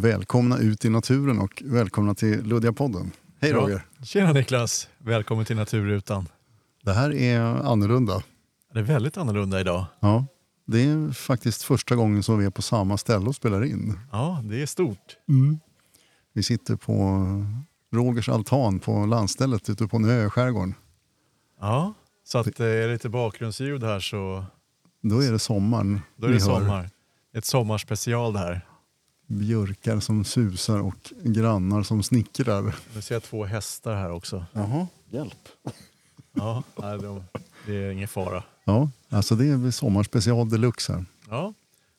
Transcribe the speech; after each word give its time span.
Välkomna 0.00 0.58
ut 0.58 0.84
i 0.84 0.88
naturen 0.88 1.38
och 1.38 1.62
välkomna 1.66 2.14
till 2.14 2.42
Luddiga-podden. 2.44 3.10
Hej 3.40 3.50
Ja. 3.50 3.56
Roger! 3.56 3.82
Tjena 4.02 4.32
Niklas! 4.32 4.88
Välkommen 4.98 5.44
till 5.44 5.56
Naturrutan. 5.56 6.28
Det 6.84 6.92
här 6.92 7.14
är 7.14 7.40
annorlunda. 7.40 8.22
Det 8.72 8.78
är 8.78 8.82
väldigt 8.82 9.16
annorlunda 9.16 9.60
idag. 9.60 9.86
Ja, 10.00 10.26
det 10.66 10.82
är 10.84 11.12
faktiskt 11.12 11.62
första 11.62 11.96
gången 11.96 12.22
som 12.22 12.38
vi 12.38 12.44
är 12.44 12.50
på 12.50 12.62
samma 12.62 12.96
ställe 12.98 13.26
och 13.26 13.34
spelar 13.34 13.64
in. 13.64 13.98
Ja, 14.12 14.40
det 14.44 14.62
är 14.62 14.66
stort. 14.66 15.16
Vi 16.32 16.42
sitter 16.42 16.76
på 16.76 17.24
Rogers 17.92 18.28
altan 18.28 18.78
på 18.78 19.06
landstället 19.06 19.70
ute 19.70 19.86
på 19.86 19.96
en 19.96 20.04
ö 20.04 20.26
i 20.26 20.30
skärgården. 20.30 20.74
Ja, 21.60 21.94
så 22.24 22.38
att 22.38 22.56
det 22.56 22.66
är 22.66 22.88
lite 22.92 23.08
bakgrundsljud 23.08 23.82
här 23.82 24.00
så 24.00 24.44
Då 25.02 25.20
är 25.22 25.32
det 25.32 25.38
sommaren. 25.38 26.00
då 26.16 26.26
är 26.26 26.30
det 26.30 26.36
Ni 26.36 26.42
hör 26.42 26.60
sommar. 26.60 26.90
Ett 27.34 27.44
sommarspecial 27.44 28.32
det 28.32 28.38
här. 28.38 28.60
Björkar 29.28 30.00
som 30.00 30.24
susar 30.24 30.78
och 30.78 31.12
grannar 31.22 31.82
som 31.82 32.02
snickrar. 32.02 32.76
Nu 32.94 33.02
ser 33.02 33.14
jag 33.14 33.22
två 33.22 33.44
hästar 33.44 33.94
här 33.94 34.10
också. 34.10 34.46
Jaha, 34.52 34.86
hjälp. 35.10 35.48
Ja, 36.32 36.62
nej, 36.76 36.98
de, 36.98 37.24
det 37.66 37.74
är 37.74 37.90
ingen 37.90 38.08
fara. 38.08 38.42
Ja, 38.64 38.90
alltså 39.08 39.34
det 39.34 39.46
är 39.48 39.70
sommarspecial 39.70 40.48
deluxe 40.48 40.92
här. 40.92 41.04
Ja, 41.30 41.54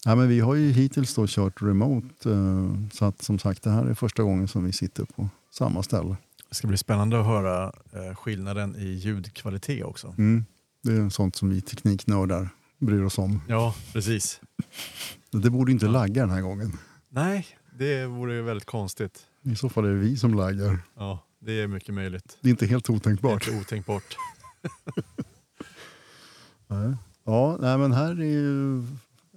Ja, 0.06 0.16
men 0.16 0.28
vi 0.28 0.40
har 0.40 0.56
ju 0.56 0.72
hittills 0.72 1.16
då 1.16 1.28
kört 1.28 1.62
remote, 1.62 2.32
eh, 2.32 2.74
så 2.94 3.06
att 3.06 3.22
som 3.22 3.40
sagt 3.40 3.64
det 3.64 3.70
här 3.70 3.86
är 3.86 3.94
första 3.94 4.24
gången 4.24 4.48
som 4.48 4.64
vi 4.64 4.74
sitter 4.74 5.06
på 5.06 5.30
samma 5.52 5.84
ställe. 5.84 6.16
det 6.50 6.56
ska 6.56 6.68
bli 6.68 6.78
spännande 6.78 7.20
att 7.20 7.26
höra 7.26 7.74
eh, 7.94 8.16
skillnaden 8.16 8.76
i 8.76 8.86
ljudkvalitet 8.86 9.86
också. 9.86 10.16
Mm. 10.18 10.46
Det 10.84 10.92
är 10.94 11.10
sånt 11.10 11.36
som 11.36 11.50
vi 11.50 11.62
tekniknördar 11.62 12.50
bryr 12.78 13.04
oss 13.04 13.18
om. 13.18 13.42
Ja, 13.48 13.76
precis. 13.94 14.42
Det 15.32 15.50
borde 15.50 15.72
inte 15.72 15.88
lagga 15.88 16.22
den 16.22 16.30
här 16.30 16.42
gången. 16.42 16.78
Nej, 17.10 17.48
det 17.78 18.06
vore 18.06 18.34
ju 18.36 18.42
väldigt 18.42 18.66
konstigt. 18.68 19.26
I 19.44 19.56
så 19.56 19.70
fall 19.70 19.86
är 19.86 19.90
det 19.90 19.96
vi 19.96 20.18
som 20.18 20.34
laggar. 20.34 20.80
Ja, 20.96 21.20
det 21.40 21.62
är 21.62 21.68
mycket 21.68 21.94
möjligt. 21.96 22.38
Det 22.42 22.48
är 22.48 22.52
inte 22.52 22.66
helt 22.66 22.90
otänkbart. 22.90 23.48
inte 23.48 23.60
otänkbart. 23.62 24.18
Nej. 26.68 26.96
Ja, 27.24 27.58
nej, 27.62 27.78
men 27.78 27.92
här 27.92 28.10
är 28.22 28.26
ju 28.26 28.84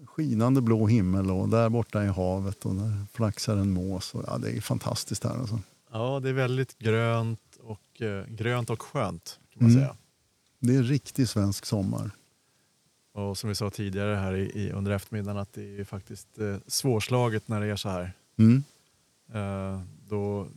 skinande 0.07 0.61
blå 0.63 0.87
himmel 0.87 1.31
och 1.31 1.49
där 1.49 1.69
borta 1.69 2.03
är 2.03 2.09
havet 2.09 2.65
och 2.67 2.75
där 2.75 3.07
flaxar 3.13 3.57
en 3.57 3.71
mås. 3.73 4.15
Och, 4.15 4.25
ja, 4.27 4.39
det 4.39 4.51
är 4.57 4.61
fantastiskt 4.61 5.25
här 5.25 5.39
alltså. 5.41 5.61
Ja, 5.93 6.21
det 6.21 6.29
är 6.29 6.33
väldigt 6.33 6.79
grönt 6.79 7.41
och, 7.61 8.03
eh, 8.03 8.27
grönt 8.27 8.71
och 8.71 8.83
skönt 8.83 9.39
kan 9.53 9.63
man 9.63 9.71
Mm. 9.71 9.83
säga. 9.83 9.97
Det 10.61 10.77
är 10.77 10.83
riktig 10.83 11.29
svensk 11.29 11.67
sommar. 11.67 12.11
Och 13.13 13.39
som 13.39 13.49
vi 13.49 13.55
sa 13.55 13.71
tidigare 13.71 14.15
här 14.17 14.35
i, 14.35 14.43
i, 14.63 14.71
under 14.73 14.93
eftermiddagen 14.93 15.37
att 15.41 15.53
det 15.53 15.81
är 15.81 15.85
faktiskt 15.85 16.39
eh, 16.39 16.57
svårslaget 16.67 17.49
när 17.49 17.61
det 17.61 17.67
är 17.67 17.77
så 17.77 17.89
här. 17.89 18.13
Mm. 18.39 18.65
Eh, 19.35 19.81
då, 20.09 20.49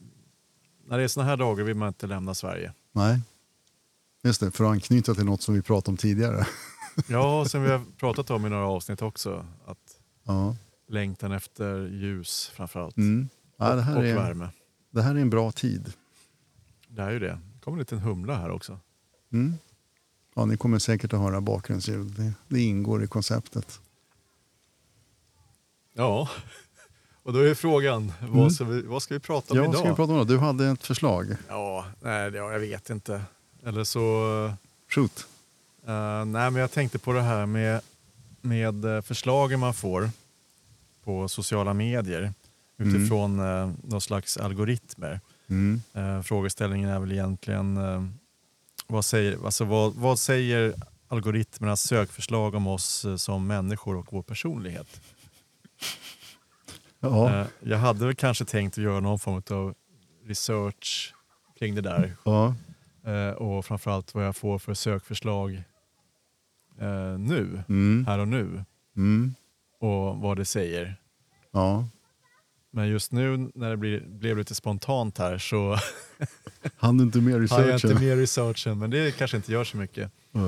när 0.86 0.98
det 0.98 1.04
är 1.04 1.08
såna 1.08 1.26
här 1.26 1.38
dagar 1.38 1.64
vill 1.64 1.76
man 1.76 1.88
inte 1.88 2.08
lämna 2.08 2.34
Sverige. 2.36 2.74
Nej, 2.92 3.22
just 4.24 4.40
det. 4.40 4.52
För 4.52 4.64
att 4.64 4.72
anknyta 4.72 5.16
till 5.16 5.26
något 5.26 5.42
som 5.42 5.54
vi 5.56 5.62
pratade 5.62 5.92
om 5.92 5.98
tidigare. 5.98 6.48
Ja, 7.08 7.46
som 7.46 7.64
vi 7.64 7.70
har 7.70 7.82
pratat 7.98 8.30
om 8.30 8.46
i 8.46 8.50
några 8.50 8.68
avsnitt 8.68 9.02
också. 9.02 9.46
Att 9.66 10.00
Ja. 10.24 10.56
längtan 10.88 11.32
efter 11.32 11.88
ljus 11.88 12.52
framförallt. 12.54 12.98
Mm. 12.98 13.30
Ja, 13.58 13.76
det, 13.76 13.82
här 13.82 13.98
och 13.98 14.06
är, 14.06 14.16
värme. 14.16 14.50
det 14.92 15.02
här 15.02 15.16
är 15.16 15.20
en 15.20 15.30
bra 15.30 15.52
tid. 15.52 15.94
Det 16.88 17.02
är 17.02 17.12
ju 17.12 17.20
det. 17.20 17.40
Det 17.54 17.60
kommer 17.62 17.76
en 17.78 17.80
liten 17.80 18.00
humla 18.00 18.36
här 18.38 18.50
också. 18.52 18.80
Mm. 19.32 19.54
Ja, 20.38 20.46
ni 20.46 20.58
kommer 20.58 20.80
säkert 20.80 21.14
att 21.14 21.20
höra 21.20 21.42
bakgrundsljud. 21.42 22.08
Det, 22.08 22.34
det 22.48 22.62
ingår 22.62 23.04
i 23.04 23.08
konceptet. 23.08 23.80
Ja, 25.94 26.30
och 27.24 27.34
då 27.34 27.40
är 27.40 27.54
frågan, 27.54 28.14
Mm. 28.22 28.38
vad, 28.38 28.54
ska 28.54 28.64
vi, 28.64 28.82
vad 28.82 29.04
ska 29.04 29.14
vi 29.14 29.20
prata 29.20 29.54
om 29.54 29.58
Ja, 29.58 29.64
idag? 29.64 29.76
ska 29.76 29.90
vi 29.90 29.96
prata 29.96 30.12
om 30.14 30.18
då? 30.18 30.24
Du 30.24 30.38
hade 30.38 30.68
ett 30.68 30.84
förslag. 30.84 31.36
Ja, 31.48 31.86
nej, 32.02 32.32
ja, 32.34 32.52
jag 32.52 32.60
vet 32.60 32.90
inte. 32.90 33.22
Eller 33.66 33.84
så... 33.84 34.54
Shoot. 34.90 35.28
eh, 35.88 36.26
nej, 36.26 36.52
men 36.52 36.56
jag 36.56 36.72
tänkte 36.72 37.00
på 37.00 37.14
det 37.14 37.22
här 37.22 37.46
med, 37.46 37.82
med 38.42 38.86
eh, 38.86 39.02
förslagen 39.02 39.60
man 39.60 39.74
får 39.74 40.10
på 41.04 41.28
sociala 41.28 41.74
medier 41.74 42.34
utifrån 42.78 43.40
uh, 43.40 43.72
någon 43.84 44.02
slags 44.02 44.38
algoritmer. 44.38 45.20
Mm. 45.48 45.82
Eh, 45.94 46.22
frågeställningen 46.22 46.90
är 46.90 47.00
väl 47.00 47.12
egentligen 47.12 47.78
vad, 48.88 49.06
säger, 49.06 49.46
alltså 49.46 49.66
vad, 49.66 49.94
vad 49.94 50.20
säger 50.20 50.74
algoritmernas 51.08 51.82
sökförslag 51.82 52.56
om 52.56 52.68
oss 52.68 53.06
eh, 53.06 53.16
som 53.16 53.48
människor 53.48 53.96
och 53.98 54.14
vår 54.14 54.22
personlighet? 54.24 55.02
Ja, 57.00 57.40
Eh, 57.42 57.48
jag 57.60 57.78
hade 57.78 58.06
väl 58.06 58.16
kanske 58.16 58.46
tänkt 58.46 58.78
att 58.78 58.84
göra 58.84 59.00
någon 59.00 59.20
form 59.20 59.42
av 59.58 59.74
research 60.26 61.14
kring 61.60 61.76
det 61.76 61.82
där 61.82 62.16
ja. 62.26 62.56
Eh, 63.06 63.30
och 63.30 63.66
framförallt 63.66 64.14
vad 64.14 64.26
jag 64.26 64.36
får 64.36 64.60
för 64.60 64.74
sökförslag 64.74 65.64
nu, 67.18 67.64
Mm. 67.70 68.06
här 68.08 68.20
och 68.20 68.28
nu 68.28 68.64
Mm. 68.96 69.36
och 69.80 70.18
vad 70.18 70.38
det 70.38 70.46
säger. 70.46 70.96
ja. 71.52 71.88
Men 72.76 72.88
just 72.88 73.12
nu 73.12 73.52
när 73.56 73.70
det 73.70 73.78
blir, 73.78 74.00
blev 74.08 74.38
lite 74.38 74.56
spontant 74.56 75.18
här 75.18 75.38
så 75.38 75.78
Han 76.78 77.00
inte 77.00 77.18
med 77.22 77.34
har 77.34 77.40
jag 77.40 77.44
researchen. 77.44 77.92
inte 77.92 78.04
mer 78.04 78.16
researchen 78.18 78.80
men 78.80 78.90
det 78.90 79.18
kanske 79.18 79.38
inte 79.38 79.52
gör 79.52 79.64
så 79.64 79.78
mycket. 79.78 80.12
Ja. 80.32 80.40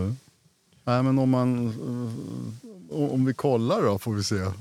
Nej, 0.83 1.03
men 1.03 1.19
om 1.19 1.29
man... 1.29 1.67
eh, 2.91 2.95
Om 3.13 3.25
vi 3.25 3.33
kollar 3.33 3.81
då 3.81 3.97
får 3.99 4.13
vi 4.13 4.23
se. 4.23 4.35
Eh, 4.35 4.51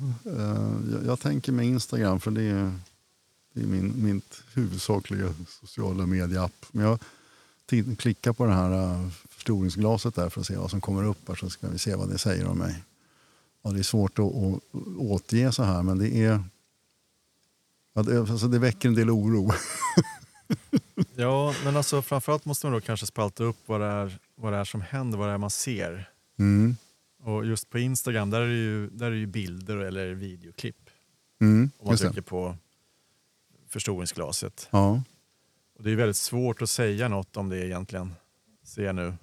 Jag, 0.92 1.06
jag 1.06 1.20
tänker 1.20 1.52
med 1.52 1.66
Instagram 1.66 2.20
för 2.20 2.30
det 2.30 2.42
är, 2.42 2.72
det 3.54 3.60
är 3.62 3.66
min, 3.66 3.92
mitt 4.04 4.42
huvudsakliga 4.54 5.34
sociala 5.60 6.06
medieapp. 6.06 6.66
Men 6.72 6.84
jag 6.84 6.98
klickar 7.98 8.32
på 8.32 8.46
det 8.46 8.52
här 8.52 8.72
eh, 8.72 9.08
förstoringsglaset 9.30 10.14
där 10.14 10.28
för 10.28 10.40
att 10.40 10.46
se 10.46 10.56
vad 10.56 10.70
som 10.70 10.80
kommer 10.80 11.04
upp 11.04 11.28
här 11.28 11.34
så 11.34 11.50
ska 11.50 11.68
vi 11.68 11.78
se 11.78 11.94
vad 11.94 12.08
det 12.08 12.18
säger 12.18 12.46
om 12.46 12.58
mig. 12.58 12.82
Ja, 13.62 13.70
det 13.70 13.78
är 13.78 13.82
svårt 13.82 14.18
att, 14.18 14.24
att 14.24 14.60
återge 14.98 15.52
så 15.52 15.62
här 15.62 15.82
men 15.82 15.98
det 15.98 16.16
är... 16.16 16.44
Ja, 17.96 18.02
det, 18.02 18.18
alltså 18.18 18.48
det 18.48 18.58
väcker 18.58 18.88
en 18.88 18.94
del 18.94 19.10
oro. 19.10 19.50
Ja, 21.14 21.54
men 21.64 21.76
alltså 21.76 22.02
framförallt 22.02 22.44
måste 22.44 22.66
man 22.66 22.72
då 22.72 22.80
kanske 22.80 23.06
spalta 23.06 23.44
upp 23.44 23.56
vad 23.66 23.80
det 23.80 23.86
är, 23.86 24.18
vad 24.34 24.52
det 24.52 24.56
är 24.58 24.64
som 24.64 24.80
händer, 24.80 25.18
vad 25.18 25.28
det 25.28 25.32
är 25.32 25.38
man 25.38 25.50
ser. 25.50 26.10
Mm. 26.38 26.76
Och 27.22 27.46
just 27.46 27.70
på 27.70 27.78
Instagram 27.78 28.30
där 28.30 28.40
är 28.40 28.46
det 28.46 28.54
ju, 28.54 28.90
där 28.90 29.06
är 29.06 29.10
det 29.10 29.16
ju 29.16 29.26
bilder 29.26 29.76
eller 29.76 30.14
videoklipp. 30.14 30.90
Mm. 31.40 31.70
Om 31.78 31.86
man 31.88 31.96
trycker 31.96 32.20
på 32.20 32.56
förstoringsglaset. 33.68 34.68
Ja. 34.70 35.02
Och 35.78 35.84
det 35.84 35.90
är 35.90 35.96
väldigt 35.96 36.16
svårt 36.16 36.62
att 36.62 36.70
säga 36.70 37.08
något 37.08 37.36
om 37.36 37.48
det 37.48 37.66
egentligen, 37.66 38.14
ser 38.64 38.84
jag 38.84 38.94
nu. 38.94 39.14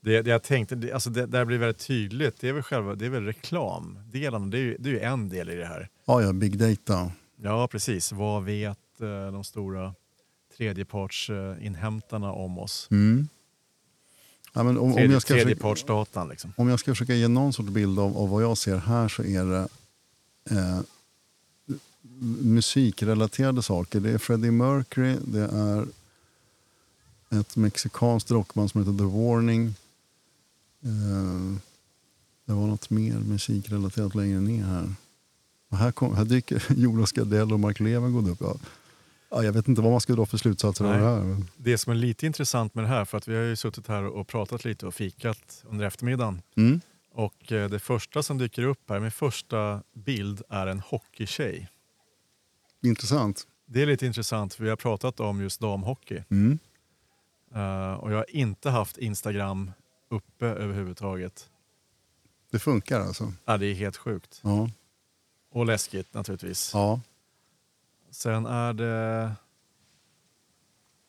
Det, 0.00 0.22
det 0.22 0.30
jag 0.30 0.42
tänkte, 0.42 0.74
det, 0.74 0.92
alltså 0.92 1.10
det, 1.10 1.26
där 1.26 1.44
blir 1.44 1.58
väldigt 1.58 1.86
tydligt, 1.86 2.40
det 2.40 2.48
är 2.48 2.52
väl 2.52 2.62
själva, 2.62 2.94
det 2.94 3.06
är 3.06 3.10
väl 3.10 3.24
reklamdelen, 3.24 4.50
det 4.50 4.58
är 4.58 4.62
ju, 4.62 4.76
det 4.78 4.90
är 4.90 4.94
ju 4.94 5.00
en 5.00 5.28
del 5.28 5.50
i 5.50 5.56
det 5.56 5.66
här. 5.66 5.88
ja, 6.04 6.22
ja, 6.22 6.32
big 6.32 6.58
data. 6.58 7.12
Ja, 7.42 7.68
precis. 7.68 8.12
Vad 8.12 8.44
vet 8.44 9.00
eh, 9.00 9.32
de 9.32 9.44
stora 9.44 9.94
tredjepartsinhämtarna 10.56 12.32
om 12.32 12.58
oss? 12.58 12.88
Mm. 12.90 13.28
Ja, 14.52 14.62
men 14.62 14.78
om, 14.78 14.84
om, 14.84 14.92
Tredje, 14.92 15.12
jag 15.12 15.22
ska 15.22 15.34
försöka, 15.34 16.24
liksom. 16.24 16.52
om 16.56 16.68
jag 16.68 16.80
ska 16.80 16.90
försöka 16.90 17.14
ge 17.14 17.28
någon 17.28 17.52
sorts 17.52 17.68
bild 17.68 17.98
av, 17.98 18.18
av 18.18 18.28
vad 18.28 18.42
jag 18.42 18.58
ser 18.58 18.76
här 18.76 19.08
så 19.08 19.22
är 19.22 19.44
det 19.44 19.68
eh, 20.50 20.80
musikrelaterade 22.40 23.62
saker. 23.62 24.00
Det 24.00 24.10
är 24.10 24.18
Freddie 24.18 24.50
Mercury, 24.50 25.16
det 25.24 25.40
är 25.40 25.86
ett 27.40 27.56
mexikanskt 27.56 28.30
rockband 28.30 28.70
som 28.70 28.80
heter 28.80 28.98
The 28.98 29.18
Warning. 29.18 29.66
Eh, 30.82 31.56
det 32.44 32.52
var 32.52 32.66
något 32.66 32.90
mer 32.90 33.18
musikrelaterat 33.18 34.14
längre 34.14 34.40
ner 34.40 34.64
här. 34.64 34.94
Och 35.70 35.76
här, 35.76 35.92
kom, 35.92 36.14
här 36.16 36.24
dyker 36.24 36.62
Jonas 36.76 37.12
Gardell 37.12 37.52
och 37.52 37.60
Mark 37.60 37.80
Levengood 37.80 38.28
upp. 38.28 38.38
Ja. 38.40 38.56
Ja, 39.32 39.42
jag 39.44 39.52
vet 39.52 39.68
inte 39.68 39.82
vad 39.82 39.90
man 39.90 40.00
ska 40.00 40.12
dra 40.12 40.26
för 40.26 40.38
slutsatser 40.38 40.84
av 40.84 40.92
det 40.92 40.98
här. 40.98 41.20
men- 41.22 41.48
Det 41.56 41.78
som 41.78 41.90
är 41.92 41.96
lite 41.96 42.26
intressant 42.26 42.74
med 42.74 42.84
det 42.84 42.88
här, 42.88 43.04
för 43.04 43.18
att 43.18 43.28
vi 43.28 43.36
har 43.36 43.42
ju 43.42 43.56
suttit 43.56 43.86
här 43.86 44.04
och 44.06 44.26
pratat 44.28 44.64
lite 44.64 44.86
och 44.86 44.94
fikat 44.94 45.64
under 45.68 45.86
eftermiddagen. 45.86 46.42
Mm. 46.56 46.80
Och 47.12 47.52
eh, 47.52 47.70
det 47.70 47.78
första 47.78 48.22
som 48.22 48.38
dyker 48.38 48.62
upp 48.62 48.90
här, 48.90 49.00
min 49.00 49.10
första 49.10 49.82
bild 49.94 50.42
är 50.48 50.66
en 50.66 50.80
hockeystjej. 50.80 51.68
Intressant. 52.82 53.46
Det 53.66 53.82
är 53.82 53.86
lite 53.86 54.06
intressant 54.06 54.54
för 54.54 54.64
vi 54.64 54.70
har 54.70 54.76
pratat 54.76 55.20
om 55.20 55.40
just 55.40 55.60
damhockey. 55.60 56.22
Mm. 56.30 56.58
Eh, 57.54 57.92
och 57.92 58.12
jag 58.12 58.16
har 58.16 58.26
inte 58.36 58.70
haft 58.70 58.98
Instagram 58.98 59.70
uppe 60.10 60.46
överhuvudtaget. 60.46 61.48
Det 62.50 62.58
funkar 62.58 63.00
alltså? 63.00 63.32
Ja, 63.44 63.56
det 63.58 63.66
är 63.66 63.74
helt 63.74 63.96
sjukt. 63.96 64.40
Ja. 64.44 64.70
Och 65.52 65.66
läskigt 65.66 66.14
naturligtvis. 66.14 66.70
Ja. 66.74 67.00
Sen 68.10 68.46
är 68.46 68.72
det 68.72 69.32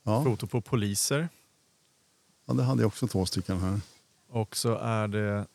Ja. 0.03 0.23
foto 0.23 0.47
på 0.47 0.61
poliser. 0.61 1.29
ja, 2.45 2.53
det 2.53 2.63
hade 2.63 2.81
jag 2.81 2.87
också 2.87 3.07
två 3.07 3.25
stycken 3.25 3.59
här. 3.59 3.81
Och 4.29 4.55
så 4.55 4.75
är 4.77 5.07
det 5.07 5.45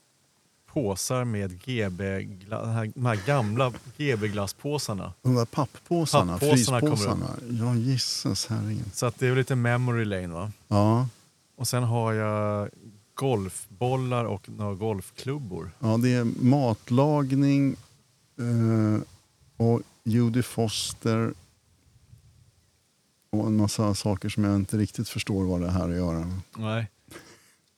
påsar 0.67 1.25
med 1.25 1.61
GB, 1.65 2.21
de 2.49 2.69
här, 3.05 3.27
gamla 3.27 3.73
GB-glasspåsarna. 3.97 5.13
De 5.23 5.35
där 5.35 5.45
papppåsarna, 5.45 6.33
Papppåsarna 6.39 6.81
fryspåsarna. 6.81 7.31
Ja, 7.51 7.75
gisses 7.75 8.47
herregud. 8.47 8.95
Så 8.95 9.07
att 9.07 9.19
det 9.19 9.27
är 9.27 9.37
lite 9.37 9.55
memory 9.55 10.05
lane 10.05 10.27
va? 10.29 10.53
Ja, 10.69 11.09
Och 11.57 11.69
sen 11.69 11.83
har 11.83 12.13
jag 12.13 12.69
golfbollar 13.15 14.25
och 14.25 14.49
några 14.49 14.75
golfklubbor. 14.75 15.71
ja, 15.79 15.97
det 15.97 16.13
är 16.15 16.25
matlagning 16.25 17.77
eh, 18.39 19.01
och 19.57 19.83
Judy 20.05 20.43
Foster 20.43 21.35
och 23.31 23.47
en 23.47 23.57
massa 23.57 23.95
saker 23.95 24.29
som 24.29 24.45
jag 24.45 24.57
inte 24.57 24.79
riktigt 24.79 25.09
förstår 25.09 25.45
vad 25.45 25.61
det 25.61 25.71
här 25.71 25.89
att 25.89 25.97
göra. 25.97 26.41
Nej, 26.57 26.91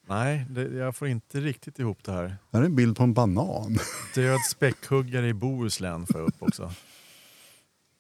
Nej 0.07 0.47
det, 0.51 0.63
jag 0.63 0.97
får 0.97 1.09
inte 1.09 1.41
riktigt 1.41 1.79
ihop 1.79 2.05
det 2.05 2.13
här. 2.13 2.37
Här 2.53 2.61
är 2.61 2.65
en 2.65 2.77
bild 2.77 2.97
på 2.97 3.03
en 3.03 3.15
banan. 3.15 3.79
Död 4.15 4.41
späckhuggare 4.51 5.29
i 5.29 5.35
Bohuslän 5.35 6.07
får 6.07 6.21
jag 6.21 6.29
upp 6.29 6.43
också. 6.43 6.73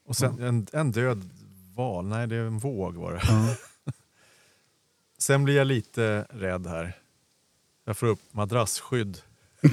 Och 0.05 0.16
sen 0.16 0.43
en, 0.43 0.66
en 0.72 0.93
död 0.93 1.31
val. 1.75 2.06
Nej, 2.06 2.26
det 2.26 2.37
är 2.37 2.40
en 2.40 2.58
våg 2.58 2.94
var 2.94 3.12
det. 3.12 3.20
Ja. 3.28 3.55
Sen 5.19 5.44
blir 5.44 5.56
jag 5.56 5.66
lite 5.66 6.26
rädd 6.31 6.66
här. 6.66 6.96
Jag 7.84 7.96
får 7.96 8.06
upp 8.06 8.20
madrassskydd. 8.31 9.19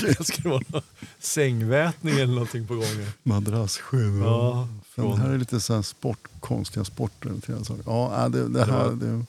det 0.00 0.24
ska 0.26 0.48
vara 0.48 0.82
sängvätning 1.18 2.14
eller 2.14 2.32
någonting 2.34 2.66
på 2.66 2.74
gång. 2.74 2.84
här. 2.84 3.08
Madrassskydd. 3.22 4.18
Ja, 4.22 4.68
Den 4.96 5.04
från- 5.04 5.20
här 5.20 5.30
är 5.30 5.38
lite 5.38 5.60
så 5.60 5.74
här 5.74 5.82
sport, 5.82 6.28
konstiga 6.40 6.84
sportrelaterade 6.84 7.64
saker. 7.64 7.82
Ja, 7.86 8.24
äh, 8.24 8.30
det, 8.30 8.48
det 8.48 8.64
här... 8.64 8.84
var- 8.88 8.92
Det, 8.92 9.24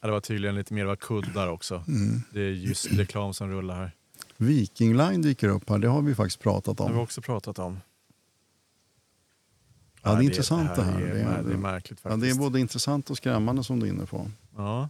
Ja, 0.00 0.06
det 0.08 0.12
var 0.12 0.20
tydligen 0.20 0.54
lite 0.54 0.74
mer 0.74 0.84
var 0.84 0.96
kuddar 0.96 1.48
också. 1.48 1.84
mm. 1.88 2.22
Det 2.30 2.40
är 2.40 2.50
just 2.50 2.86
reklam 2.92 3.34
som 3.34 3.50
rullar 3.50 3.74
här. 3.76 3.90
Viking 4.36 4.96
Line 4.96 5.22
dyker 5.22 5.48
upp 5.48 5.70
här, 5.70 5.78
det 5.78 5.88
har 5.88 6.02
vi 6.02 6.14
faktiskt 6.14 6.40
pratat 6.40 6.76
Det 6.76 6.82
har 6.82 6.90
vi 6.90 6.96
om. 6.96 7.02
också 7.02 7.20
pratat 7.22 7.58
om. 7.58 7.80
Ja, 10.02 10.10
det 10.14 10.16
är 10.18 10.22
intressant 10.22 10.76
det 10.76 10.82
här. 10.82 11.00
Det 11.00 11.06
är, 11.06 11.14
Det 11.14 11.20
är- 11.20 11.42
det 11.42 11.52
är 11.52 11.56
märkligt 11.56 12.00
Ja, 12.02 12.10
faktiskt. 12.10 12.22
det 12.22 12.30
är 12.30 12.48
både 12.48 12.60
intressant 12.60 13.10
och 13.10 13.16
skrämmande 13.16 13.64
som 13.64 13.80
du 13.80 13.86
är 13.86 13.90
inne 13.90 14.06
på. 14.06 14.30
Ja. 14.56 14.88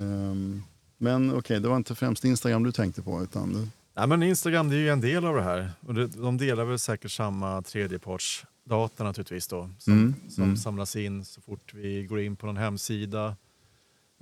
Ehm, 0.00 0.62
men 1.02 1.34
okej, 1.38 1.60
det 1.60 1.68
var 1.68 1.76
inte 1.76 1.94
främst 1.94 2.24
Instagram 2.24 2.62
du 2.62 2.72
tänkte 2.72 3.02
på 3.02 3.22
utan 3.22 3.52
du, 3.52 3.68
Nej, 3.94 4.06
men 4.06 4.22
Instagram 4.22 4.68
det 4.70 4.76
är 4.76 4.80
ju 4.80 4.88
en 4.88 5.00
del 5.00 5.24
av 5.24 5.34
det 5.36 5.42
här. 5.42 5.70
Och 5.86 5.94
de 5.94 6.38
delar 6.38 6.64
väl 6.64 6.78
säkert 6.78 7.10
samma 7.10 7.62
tredjepartsdata 7.62 9.04
naturligtvis 9.04 9.46
då. 9.48 9.70
Som, 9.78 9.92
Mm, 9.92 10.14
som 10.28 10.44
mm. 10.44 10.56
samlas 10.56 10.96
in 10.96 11.24
så 11.24 11.40
fort 11.40 11.74
vi 11.74 12.06
går 12.06 12.20
in 12.20 12.36
på 12.36 12.46
någon 12.46 12.56
hemsida. 12.56 13.36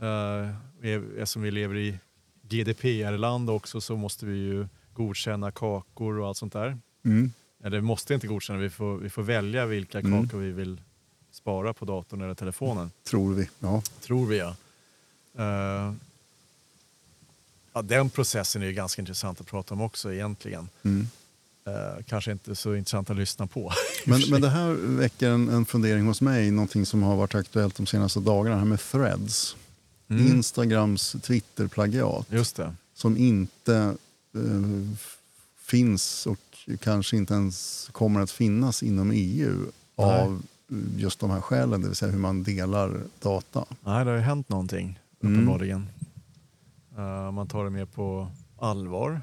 Uh, 0.02 0.48
eftersom 1.18 1.42
vi 1.42 1.50
lever 1.50 1.76
i 1.76 1.98
GDPR-land 2.42 3.50
också 3.50 3.80
så 3.80 3.96
måste 3.96 4.26
vi 4.26 4.36
ju 4.38 4.66
godkänna 4.94 5.50
kakor 5.50 6.18
och 6.20 6.28
allt 6.28 6.36
sånt 6.36 6.52
där. 6.52 6.78
mm. 7.04 7.32
Eller 7.64 7.76
vi 7.76 7.82
måste 7.82 8.14
inte 8.14 8.26
godkänna, 8.26 8.58
vi 8.58 8.70
får, 8.70 8.96
vi 8.96 9.10
får 9.10 9.22
välja 9.22 9.66
vilka 9.66 9.98
Mm. 10.00 10.22
kakor 10.28 10.38
vi 10.38 10.52
vill 10.52 10.80
spara 11.32 11.72
på 11.72 11.84
datorn 11.84 12.20
eller 12.20 12.34
telefonen. 12.34 12.90
tror 13.04 13.34
vi. 13.34 13.48
Ja. 13.58 13.82
Tror 14.00 14.26
vi 14.26 14.38
ja. 14.38 14.56
Eh, 15.38 15.92
ja. 17.72 17.82
Den 17.82 18.10
processen 18.10 18.62
är 18.62 18.66
ju 18.66 18.72
ganska 18.72 19.02
intressant 19.02 19.40
att 19.40 19.46
prata 19.46 19.74
om 19.74 19.80
också 19.80 20.12
egentligen. 20.14 20.68
Mm. 20.82 21.08
Eh, 21.66 22.04
kanske 22.06 22.32
inte 22.32 22.54
så 22.56 22.74
intressant 22.74 23.10
att 23.10 23.16
lyssna 23.16 23.46
på. 23.46 23.72
Men, 24.06 24.22
men 24.30 24.40
det 24.40 24.48
här 24.48 24.72
väcker 24.72 25.30
en, 25.30 25.48
en 25.48 25.64
fundering 25.66 26.06
hos 26.06 26.20
mig, 26.20 26.50
någonting 26.50 26.86
som 26.86 27.02
har 27.02 27.16
varit 27.16 27.34
aktuellt 27.34 27.74
de 27.76 27.86
senaste 27.86 28.20
dagarna, 28.20 28.56
här 28.58 28.64
med 28.64 28.80
threads. 28.80 29.56
Mm. 30.10 30.26
Instagrams 30.26 31.16
Twitter-plagiat 31.22 32.26
Just 32.30 32.56
det. 32.56 32.74
som 32.94 33.16
inte 33.16 33.74
eh, 34.34 34.96
finns 35.62 36.26
och 36.26 36.38
kanske 36.80 37.16
inte 37.16 37.34
ens 37.34 37.88
kommer 37.92 38.20
att 38.20 38.30
finnas 38.30 38.82
inom 38.82 39.10
EU 39.14 39.66
av 39.96 40.42
just 40.96 41.20
de 41.20 41.30
här 41.30 41.40
skälen, 41.40 41.80
det 41.80 41.86
vill 41.88 41.96
säga 41.96 42.12
hur 42.12 42.18
man 42.18 42.42
delar 42.42 43.00
data. 43.22 43.64
Nej, 43.84 44.04
det 44.04 44.10
har 44.10 44.18
ju 44.18 44.22
hänt 44.24 44.48
någonting 44.48 44.98
Mm. 45.22 45.34
uppenbarligen. 45.34 45.80
Eh, 45.99 45.99
man 47.32 47.46
tar 47.48 47.64
det 47.64 47.70
mer 47.70 47.84
på 47.84 48.28
allvar. 48.58 49.20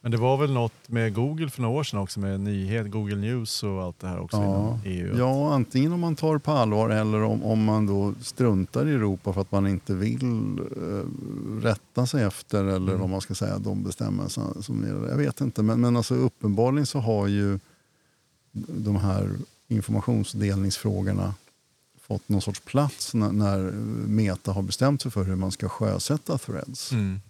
Men 0.00 0.10
det 0.10 0.16
var 0.18 0.36
väl 0.36 0.52
något 0.52 0.88
med 0.88 1.14
Google 1.14 1.50
för 1.50 1.62
några 1.62 1.74
år 1.78 1.84
sedan 1.84 2.00
också 2.00 2.20
med 2.20 2.40
nyhet, 2.40 2.90
Google 2.90 3.16
News 3.16 3.62
och 3.62 3.82
allt 3.82 4.00
det 4.00 4.08
här 4.08 4.18
också 4.20 4.36
Ja. 4.36 4.44
inom 4.44 4.78
EU. 4.84 5.18
Ja, 5.18 5.54
antingen 5.54 5.92
om 5.92 6.00
man 6.00 6.16
tar 6.16 6.38
på 6.38 6.50
allvar 6.52 6.90
eller 6.90 7.22
om, 7.22 7.42
om 7.44 7.64
man 7.64 7.86
då 7.86 8.14
struntar 8.20 8.86
i 8.88 8.92
Europa 8.94 9.32
för 9.32 9.40
att 9.40 9.52
man 9.52 9.66
inte 9.66 9.94
vill 9.94 10.58
eh, 10.58 11.62
rätta 11.62 12.06
sig 12.06 12.22
efter 12.24 12.64
eller 12.64 12.76
Mm. 12.88 13.00
vad 13.00 13.10
man 13.10 13.20
ska 13.20 13.34
säga, 13.34 13.58
de 13.58 13.82
bestämmelser 13.82 14.42
som. 14.62 14.84
Jag 15.08 15.16
vet 15.16 15.40
inte, 15.40 15.62
men, 15.62 15.80
men 15.80 15.96
alltså 15.96 16.14
uppenbarligen 16.14 16.86
så 16.86 16.98
har 16.98 17.26
ju 17.26 17.58
de 18.66 18.96
här 18.96 19.30
informationsdelningsfrågorna 19.68 21.34
fått 22.06 22.28
någon 22.28 22.42
sorts 22.42 22.60
plats 22.60 23.14
när, 23.14 23.32
när 23.32 23.58
Meta 24.06 24.52
har 24.52 24.62
bestämt 24.62 25.02
sig 25.02 25.10
för 25.10 25.24
hur 25.24 25.36
man 25.36 25.52
ska 25.52 25.68
sjösätta 25.68 26.38
threads. 26.38 26.92
Mm. 26.92 27.20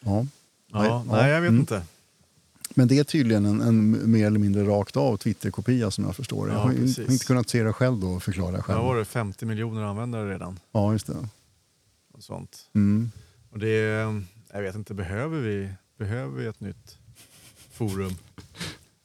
Ja. 0.00 0.26
Ja, 0.70 0.78
Nej, 0.80 0.90
nej, 1.06 1.20
ja, 1.20 1.28
jag 1.28 1.40
vet 1.40 1.48
mm. 1.48 1.60
inte. 1.60 1.82
Men 2.74 2.88
det 2.88 2.98
är 2.98 3.04
tydligen 3.04 3.44
en, 3.46 3.60
en 3.60 4.10
mer 4.10 4.26
eller 4.26 4.38
mindre 4.38 4.62
rakt 4.64 4.96
av 4.96 5.16
Twitter-kopia 5.16 5.90
som 5.90 6.04
jag 6.04 6.16
förstår 6.16 6.46
det. 6.46 6.52
Jag 6.52 6.60
Ja, 6.60 6.64
har 6.64 6.72
ju 6.72 6.78
precis. 6.78 7.10
inte 7.10 7.24
kunnat 7.24 7.48
se 7.48 7.62
det 7.62 7.72
själv 7.72 7.98
då 8.00 8.08
och 8.08 8.22
förklara 8.22 8.56
Det 8.56 8.62
själv. 8.62 8.78
har 8.78 8.86
varit 8.94 9.08
50 9.08 9.46
miljoner 9.46 9.82
användare 9.82 10.30
redan. 10.32 10.60
Ja, 10.72 10.92
just 10.92 11.06
det. 11.06 11.28
Och 12.12 12.22
sånt. 12.22 12.66
Mm. 12.74 13.10
Och 13.50 13.58
det 13.58 13.68
är, 13.68 14.22
jag 14.52 14.62
vet 14.62 14.74
inte, 14.74 14.94
behöver 14.94 15.40
vi, 15.40 15.72
behöver 15.96 16.40
vi 16.40 16.46
ett 16.46 16.60
nytt 16.60 16.98
forum? 17.72 18.14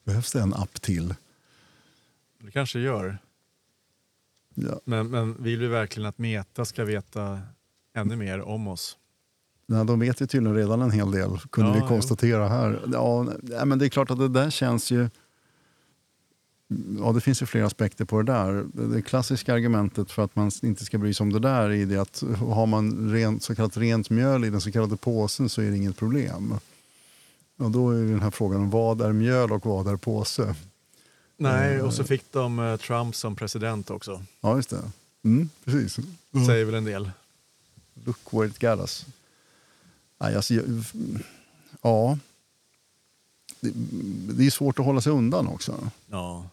Behövs 0.03 0.31
det 0.31 0.41
en 0.41 0.53
app 0.53 0.81
till? 0.81 1.15
Det 2.39 2.51
kanske 2.51 2.79
gör. 2.79 3.17
Ja. 4.53 4.79
Men, 4.85 5.07
men 5.07 5.43
vill 5.43 5.59
vi 5.59 5.67
verkligen 5.67 6.09
att 6.09 6.17
Meta 6.17 6.65
ska 6.65 6.85
veta 6.85 7.39
ännu 7.95 8.15
mer 8.15 8.41
om 8.41 8.67
oss? 8.67 8.97
Nej, 9.67 9.85
de 9.85 9.99
vet 9.99 10.21
ju 10.21 10.27
tydligen 10.27 10.55
redan 10.57 10.81
en 10.81 10.91
hel 10.91 11.11
del, 11.11 11.39
kunde 11.51 11.69
Ja, 11.69 11.73
vi 11.73 11.79
jo. 11.79 11.87
konstatera 11.87 12.47
här. 12.47 12.81
Ja, 12.93 13.27
men 13.65 13.79
det 13.79 13.85
är 13.85 13.89
klart 13.89 14.11
att 14.11 14.19
det 14.19 14.27
där 14.27 14.49
känns 14.49 14.91
ju... 14.91 15.09
Ja, 16.99 17.11
det 17.11 17.21
finns 17.21 17.41
ju 17.41 17.45
flera 17.45 17.65
aspekter 17.65 18.05
på 18.05 18.21
det 18.21 18.31
där. 18.31 18.65
Det 18.73 19.01
klassiska 19.01 19.53
argumentet 19.53 20.11
för 20.11 20.23
att 20.23 20.35
man 20.35 20.51
inte 20.61 20.85
ska 20.85 20.97
bry 20.97 21.13
sig 21.13 21.23
om 21.23 21.33
det 21.33 21.39
där 21.39 21.69
är 21.69 21.85
det 21.85 21.97
att 21.97 22.23
har 22.37 22.65
man 22.65 23.11
rent, 23.11 23.43
så 23.43 23.55
kallat 23.55 23.77
rent 23.77 24.09
mjöl 24.09 24.45
i 24.45 24.49
den 24.49 24.61
så 24.61 24.71
kallade 24.71 24.97
påsen 24.97 25.49
så 25.49 25.61
är 25.61 25.71
det 25.71 25.77
inget 25.77 25.97
problem. 25.97 26.53
Och 27.57 27.71
då 27.71 27.89
är 27.89 27.95
den 27.95 28.21
här 28.21 28.31
frågan 28.31 28.69
vad 28.69 29.01
är 29.01 29.13
mjöl 29.13 29.51
och 29.51 29.65
vad 29.65 29.87
är 29.87 29.97
påse? 29.97 30.55
Nej, 31.43 31.75
Eh. 31.75 31.85
och 31.85 31.93
så 31.93 32.03
fick 32.03 32.31
de 32.31 32.59
eh, 32.59 32.77
Trump 32.77 33.15
som 33.15 33.35
president 33.35 33.89
också. 33.89 34.23
Ja, 34.41 34.55
just 34.55 34.69
det. 34.69 34.91
Mm, 35.23 35.49
precis. 35.65 35.97
Säger 36.47 36.65
väl 36.65 36.75
en 36.75 36.83
del. 36.85 37.11
Look 38.05 38.19
where 38.33 38.45
it 38.47 38.59
got 38.59 38.79
us. 38.79 39.05
Nej, 40.19 40.35
alltså, 40.35 40.53
ja. 41.81 42.17
Det, 43.59 43.71
det 44.33 44.45
är 44.45 44.49
svårt 44.51 44.79
att 44.79 44.85
hålla 44.85 45.01
sig 45.01 45.11
undan 45.11 45.47
också. 45.47 45.91
Ja, 46.09 46.49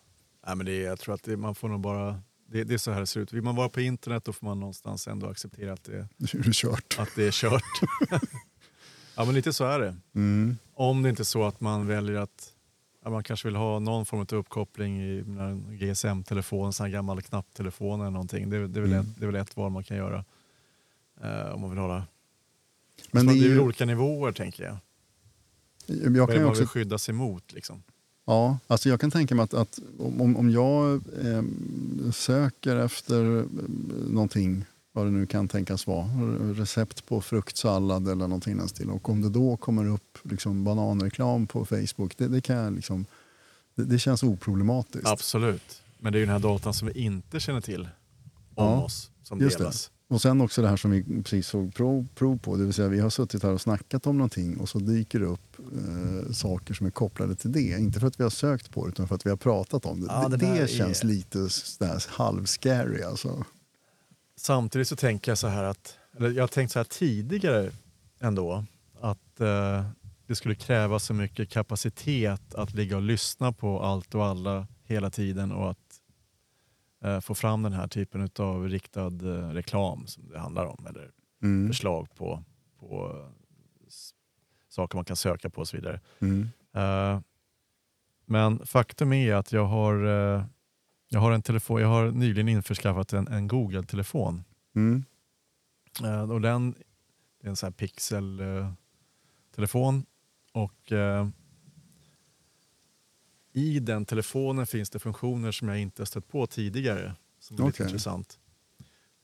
Nej, 0.46 0.56
men 0.56 0.66
det 0.66 0.76
jag 0.76 0.98
tror 0.98 1.14
att 1.14 1.22
det, 1.22 1.36
man 1.36 1.54
får 1.54 1.68
nog 1.68 1.80
bara... 1.80 2.20
Det, 2.46 2.64
det 2.64 2.74
är 2.74 2.78
så 2.78 2.90
här 2.90 3.00
det 3.00 3.06
ser 3.06 3.20
ut. 3.20 3.32
Vill 3.32 3.42
man 3.42 3.56
vara 3.56 3.68
på 3.68 3.80
internet 3.80 4.24
då 4.24 4.32
får 4.32 4.46
man 4.46 4.60
någonstans 4.60 5.08
ändå 5.08 5.26
acceptera 5.28 5.72
att 5.72 5.84
det, 5.84 6.08
Nu 6.16 6.26
är 6.40 6.44
det 6.44 6.54
kört. 6.54 6.96
att 6.98 7.08
det 7.16 7.24
är 7.26 7.30
kört. 7.32 7.62
ja, 9.16 9.24
men 9.24 9.34
lite 9.34 9.52
så 9.52 9.64
är 9.64 9.78
det. 9.80 9.96
Mm. 10.14 10.58
Om 10.74 11.02
det 11.02 11.08
inte 11.10 11.22
är 11.22 11.24
så 11.24 11.44
att 11.44 11.60
man 11.60 11.86
väljer 11.86 12.16
att 12.20 12.52
ja, 13.04 13.10
man 13.10 13.22
kanske 13.22 13.48
vill 13.48 13.56
ha 13.56 13.78
någon 13.78 14.06
form 14.06 14.20
av 14.20 14.34
uppkoppling 14.34 15.02
i 15.02 15.18
en 15.18 15.78
GSM-telefon, 15.80 16.66
en 16.66 16.72
sån 16.72 16.84
här 16.86 16.92
gammal 16.92 17.22
knapptelefon 17.22 18.00
eller 18.00 18.10
någonting. 18.10 18.50
Det, 18.50 18.56
är- 18.56 18.68
det, 18.68 18.78
är 18.80 18.82
väl 18.82 18.92
Mm. 18.92 19.00
ett, 19.06 19.16
det 19.18 19.24
är 19.24 19.26
väl 19.26 19.40
ett 19.40 19.56
val 19.56 19.70
man 19.70 19.84
kan 19.84 19.96
göra. 19.96 20.24
eh, 21.22 21.54
om 21.54 21.60
man 21.60 21.70
vill 21.70 21.78
hålla. 21.78 22.06
Men 23.10 23.26
det 23.26 23.32
det 23.32 23.38
är 23.38 23.42
ju, 23.48 23.60
olika 23.60 23.84
nivåer 23.86 24.32
tänker 24.32 24.64
jag. 24.64 24.76
jag 25.86 26.10
Vad 26.10 26.28
kan 26.28 26.36
det 26.36 26.40
man 26.42 26.50
också 26.50 26.60
vill 26.60 26.68
skydda 26.68 26.98
sig 26.98 27.14
mot 27.14 27.52
liksom? 27.52 27.82
Ja, 28.24 28.58
alltså 28.66 28.88
jag 28.88 29.00
kan 29.00 29.10
tänka 29.10 29.34
mig 29.34 29.42
att, 29.44 29.54
att 29.54 29.78
om, 29.98 30.36
om 30.36 30.50
jag 30.50 30.94
eh, 30.94 31.42
söker 32.12 32.76
efter 32.76 33.38
eh, 33.38 33.44
någonting, 34.10 34.64
vad 34.92 35.06
det 35.06 35.10
nu 35.10 35.26
kan 35.26 35.48
tänkas 35.48 35.86
vara, 35.86 36.06
recept 36.54 37.06
på 37.06 37.20
fruktsallad 37.20 38.08
eller 38.08 38.14
någonting 38.28 38.54
i 38.54 38.56
den 38.56 38.68
stilen, 38.68 38.90
och 38.90 39.08
om 39.08 39.22
det 39.22 39.28
då 39.28 39.56
kommer 39.56 39.86
upp 39.88 40.18
liksom 40.22 40.64
bananreklam 40.64 41.46
på 41.46 41.64
Facebook, 41.64 42.14
det, 42.18 42.28
det, 42.28 42.40
kan 42.40 42.74
liksom, 42.74 43.06
det, 43.74 43.84
det 43.84 43.98
känns 43.98 44.22
oproblematiskt. 44.22 45.06
Absolut. 45.06 45.82
Men 45.98 46.12
det 46.12 46.18
är 46.18 46.20
ju 46.20 46.26
den 46.26 46.32
här 46.32 46.40
datan 46.40 46.74
som 46.74 46.88
vi 46.88 47.00
inte 47.00 47.40
känner 47.40 47.60
till 47.60 47.80
om 48.54 48.66
Ja, 48.66 48.82
oss 48.82 49.10
som 49.22 49.40
just 49.40 49.58
det. 49.58 49.64
delas. 49.64 49.90
Och 50.08 50.22
sen 50.22 50.40
också 50.40 50.62
det 50.62 50.68
här 50.68 50.76
som 50.76 50.90
vi 50.90 51.22
precis 51.22 51.46
såg 51.46 51.74
prov, 51.74 52.06
prov 52.14 52.38
på, 52.38 52.56
det 52.56 52.64
vill 52.64 52.74
säga 52.74 52.88
vi 52.88 53.00
har 53.00 53.10
suttit 53.10 53.42
här 53.42 53.50
och 53.52 53.60
snackat 53.60 54.06
om 54.06 54.18
någonting 54.18 54.56
och 54.56 54.68
så 54.68 54.78
dyker 54.78 55.20
det 55.20 55.26
upp 55.26 55.56
eh, 55.58 56.32
saker 56.32 56.74
som 56.74 56.86
är 56.86 56.90
kopplade 56.90 57.34
till 57.34 57.52
det. 57.52 57.78
Inte 57.78 58.00
för 58.00 58.06
att 58.06 58.20
vi 58.20 58.22
har 58.22 58.30
sökt 58.30 58.70
på 58.70 58.84
det 58.84 58.88
utan 58.90 59.08
för 59.08 59.14
att 59.14 59.26
vi 59.26 59.30
har 59.30 59.36
pratat 59.36 59.86
om 59.86 60.00
det. 60.00 60.06
Ja, 60.06 60.28
det 60.28 60.36
det 60.36 60.46
det 60.46 60.58
är- 60.58 60.66
känns 60.66 61.04
lite 61.04 61.48
halvscary 62.08 63.02
alltså. 63.02 63.44
Samtidigt 64.40 64.88
så 64.88 64.96
tänker 64.96 65.30
jag 65.30 65.38
så 65.38 65.46
här 65.48 65.64
att, 65.64 65.98
eller 66.16 66.30
jag 66.30 66.42
har 66.42 66.48
tänkt 66.48 66.70
så 66.72 66.78
här 66.78 66.84
tidigare 66.84 67.70
ändå, 68.20 68.64
att 69.00 69.40
eh, 69.40 69.84
det 70.26 70.34
skulle 70.36 70.54
kräva 70.54 70.98
så 70.98 71.14
mycket 71.14 71.50
kapacitet 71.50 72.54
att 72.54 72.74
ligga 72.74 72.96
och 72.96 73.02
lyssna 73.02 73.52
på 73.52 73.82
allt 73.82 74.14
och 74.14 74.24
alla 74.26 74.66
hela 74.84 75.10
tiden 75.10 75.52
och 75.52 75.70
att 75.70 76.00
eh, 77.04 77.20
få 77.20 77.34
fram 77.34 77.62
den 77.62 77.72
här 77.72 77.88
typen 77.88 78.30
av 78.38 78.68
riktad 78.68 79.06
eh, 79.06 79.50
reklam 79.50 80.06
som 80.06 80.28
det 80.28 80.38
handlar 80.38 80.64
om 80.66 80.86
eller 80.86 81.10
Mm. 81.42 81.68
förslag 81.68 82.08
på, 82.16 82.44
på 82.78 83.24
s- 83.88 84.10
saker 84.68 84.96
man 84.98 85.04
kan 85.04 85.16
söka 85.16 85.50
på 85.50 85.60
och 85.60 85.68
så 85.68 85.76
vidare. 85.76 86.00
Mm. 86.20 86.48
Eh, 86.74 87.20
men 88.26 88.66
faktum 88.66 89.12
är 89.12 89.34
att 89.34 89.52
jag 89.52 89.64
har, 89.66 90.06
eh, 90.34 90.44
jag 91.12 91.20
har 91.20 91.32
en 91.32 91.42
telefon, 91.42 91.80
jag 91.80 91.88
har 91.88 92.10
nyligen 92.10 92.48
införskaffat 92.48 93.12
en, 93.12 93.28
en 93.28 93.48
Google-telefon. 93.48 94.44
Mm. 94.74 95.04
Eh, 96.04 96.30
och 96.30 96.40
den 96.40 96.74
det 97.40 97.46
är 97.46 97.50
en 97.50 97.56
sån 97.56 97.66
här 97.66 97.72
Pixel-telefon. 97.72 100.06
och 100.52 100.92
eh, 100.92 101.28
i 103.52 103.80
den 103.80 104.04
telefonen 104.04 104.66
finns 104.66 104.90
det 104.90 104.98
funktioner 104.98 105.52
som 105.52 105.68
jag 105.68 105.78
inte 105.78 106.06
stött 106.06 106.28
på 106.28 106.46
tidigare. 106.46 107.14
Som 107.38 107.54
är 107.54 107.58
lite 107.58 107.68
Okej. 107.74 107.86
intressant. 107.86 108.38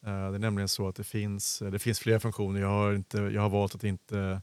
Eh, 0.06 0.30
det 0.30 0.36
är 0.36 0.38
nämligen 0.38 0.68
så 0.68 0.88
att 0.88 0.96
det 0.96 1.04
finns, 1.04 1.58
det 1.58 1.78
finns 1.78 1.98
flera 1.98 2.20
funktioner. 2.20 2.60
Jag 2.60 2.68
har, 2.68 2.94
inte, 2.94 3.18
jag 3.18 3.42
har 3.42 3.48
valt 3.48 3.74
att 3.74 3.84
inte 3.84 4.42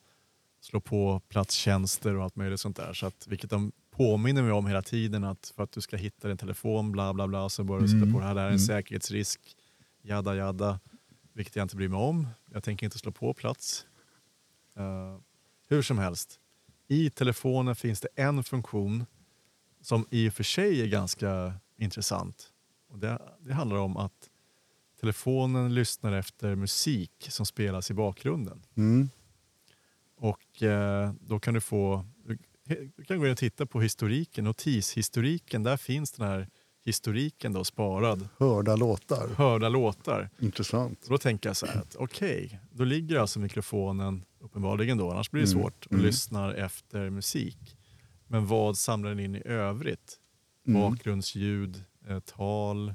slå 0.59 0.79
på 0.79 1.19
platstjänster 1.19 2.15
och 2.15 2.23
allt 2.23 2.35
möjligt 2.35 2.59
sånt 2.59 2.77
där. 2.77 2.93
Så 2.93 3.05
att, 3.05 3.27
vilket 3.27 3.49
de 3.49 3.71
påminner 3.97 4.41
mig 4.43 4.51
om 4.51 4.67
hela 4.67 4.81
tiden 4.81 5.23
att 5.23 5.53
för 5.55 5.63
att 5.63 5.71
du 5.71 5.81
ska 5.81 5.97
hitta 5.97 6.27
din 6.27 6.37
telefon 6.37 6.91
bla 6.91 7.13
bla 7.13 7.27
bla 7.27 7.49
så 7.49 7.63
bör 7.63 7.79
du 7.79 7.91
Mm. 7.97 8.13
på 8.13 8.19
det 8.19 8.25
här. 8.25 8.33
Det 8.35 8.39
här 8.41 8.47
är 8.47 8.51
en 8.51 8.57
Mm. 8.57 8.67
säkerhetsrisk. 8.67 9.55
Jada 10.01 10.35
jada. 10.35 10.79
Vilket 11.33 11.55
jag 11.55 11.63
inte 11.65 11.75
bryr 11.75 11.87
mig 11.87 11.99
om. 11.99 12.27
Jag 12.51 12.63
tänker 12.63 12.85
inte 12.85 12.97
slå 12.97 13.11
på 13.11 13.33
plats. 13.33 13.85
Eh, 14.77 15.17
hur 15.67 15.81
som 15.81 15.97
helst. 15.97 16.39
I 16.87 17.09
telefonen 17.09 17.75
finns 17.75 18.01
det 18.01 18.07
en 18.15 18.43
funktion 18.43 19.05
som 19.81 20.07
i 20.11 20.29
och 20.29 20.33
för 20.33 20.43
sig 20.43 20.81
är 20.81 20.87
ganska 20.87 21.53
intressant. 21.77 22.51
Och 22.89 22.99
det, 22.99 23.19
det 23.39 23.53
handlar 23.53 23.77
om 23.77 23.97
att 23.97 24.29
telefonen 24.99 25.73
lyssnar 25.75 26.13
efter 26.13 26.55
musik 26.55 27.27
som 27.29 27.45
spelas 27.45 27.91
i 27.91 27.93
bakgrunden. 27.93 28.61
Mm. 28.75 29.09
Och 30.17 30.63
eh, 30.63 31.13
då 31.21 31.39
kan 31.39 31.53
du 31.53 31.61
få, 31.61 32.05
du, 32.65 33.03
kan 33.07 33.19
gå 33.19 33.25
in 33.25 33.31
och 33.31 33.37
titta 33.37 33.65
på 33.65 33.81
historiken, 33.81 34.43
notishistoriken. 34.43 35.63
Där 35.63 35.77
finns 35.77 36.11
den 36.11 36.27
här 36.27 36.47
historiken 36.85 37.53
då 37.53 37.63
sparad. 37.63 38.27
Hörda 38.37 38.75
låtar. 38.75 39.29
Hörda 39.37 39.69
låtar. 39.69 40.29
Intressant. 40.39 41.03
Så 41.03 41.11
då 41.11 41.17
tänker 41.17 41.49
jag 41.49 41.57
så 41.57 41.65
här 41.65 41.81
att 41.81 41.95
okej, 41.95 42.59
då 42.71 42.83
ligger 42.83 43.19
alltså 43.19 43.39
mikrofonen 43.39 44.25
uppenbarligen 44.39 44.97
då, 44.97 45.11
annars 45.11 45.31
blir 45.31 45.41
det 45.41 45.51
Mm, 45.51 45.61
svårt, 45.63 45.85
och 45.85 45.91
mm. 45.91 46.05
lyssnar 46.05 46.53
efter 46.53 47.09
musik. 47.09 47.77
Men 48.27 48.47
vad 48.47 48.77
samlar 48.77 49.09
den 49.09 49.19
in 49.19 49.35
i 49.35 49.41
övrigt? 49.45 50.19
Mm. 50.67 50.81
Bakgrundsljud, 50.81 51.83
eh, 52.07 52.19
tal. 52.19 52.89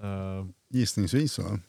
Eh, 0.00 0.46
Gissningsvis 0.68 1.38
va? 1.38 1.60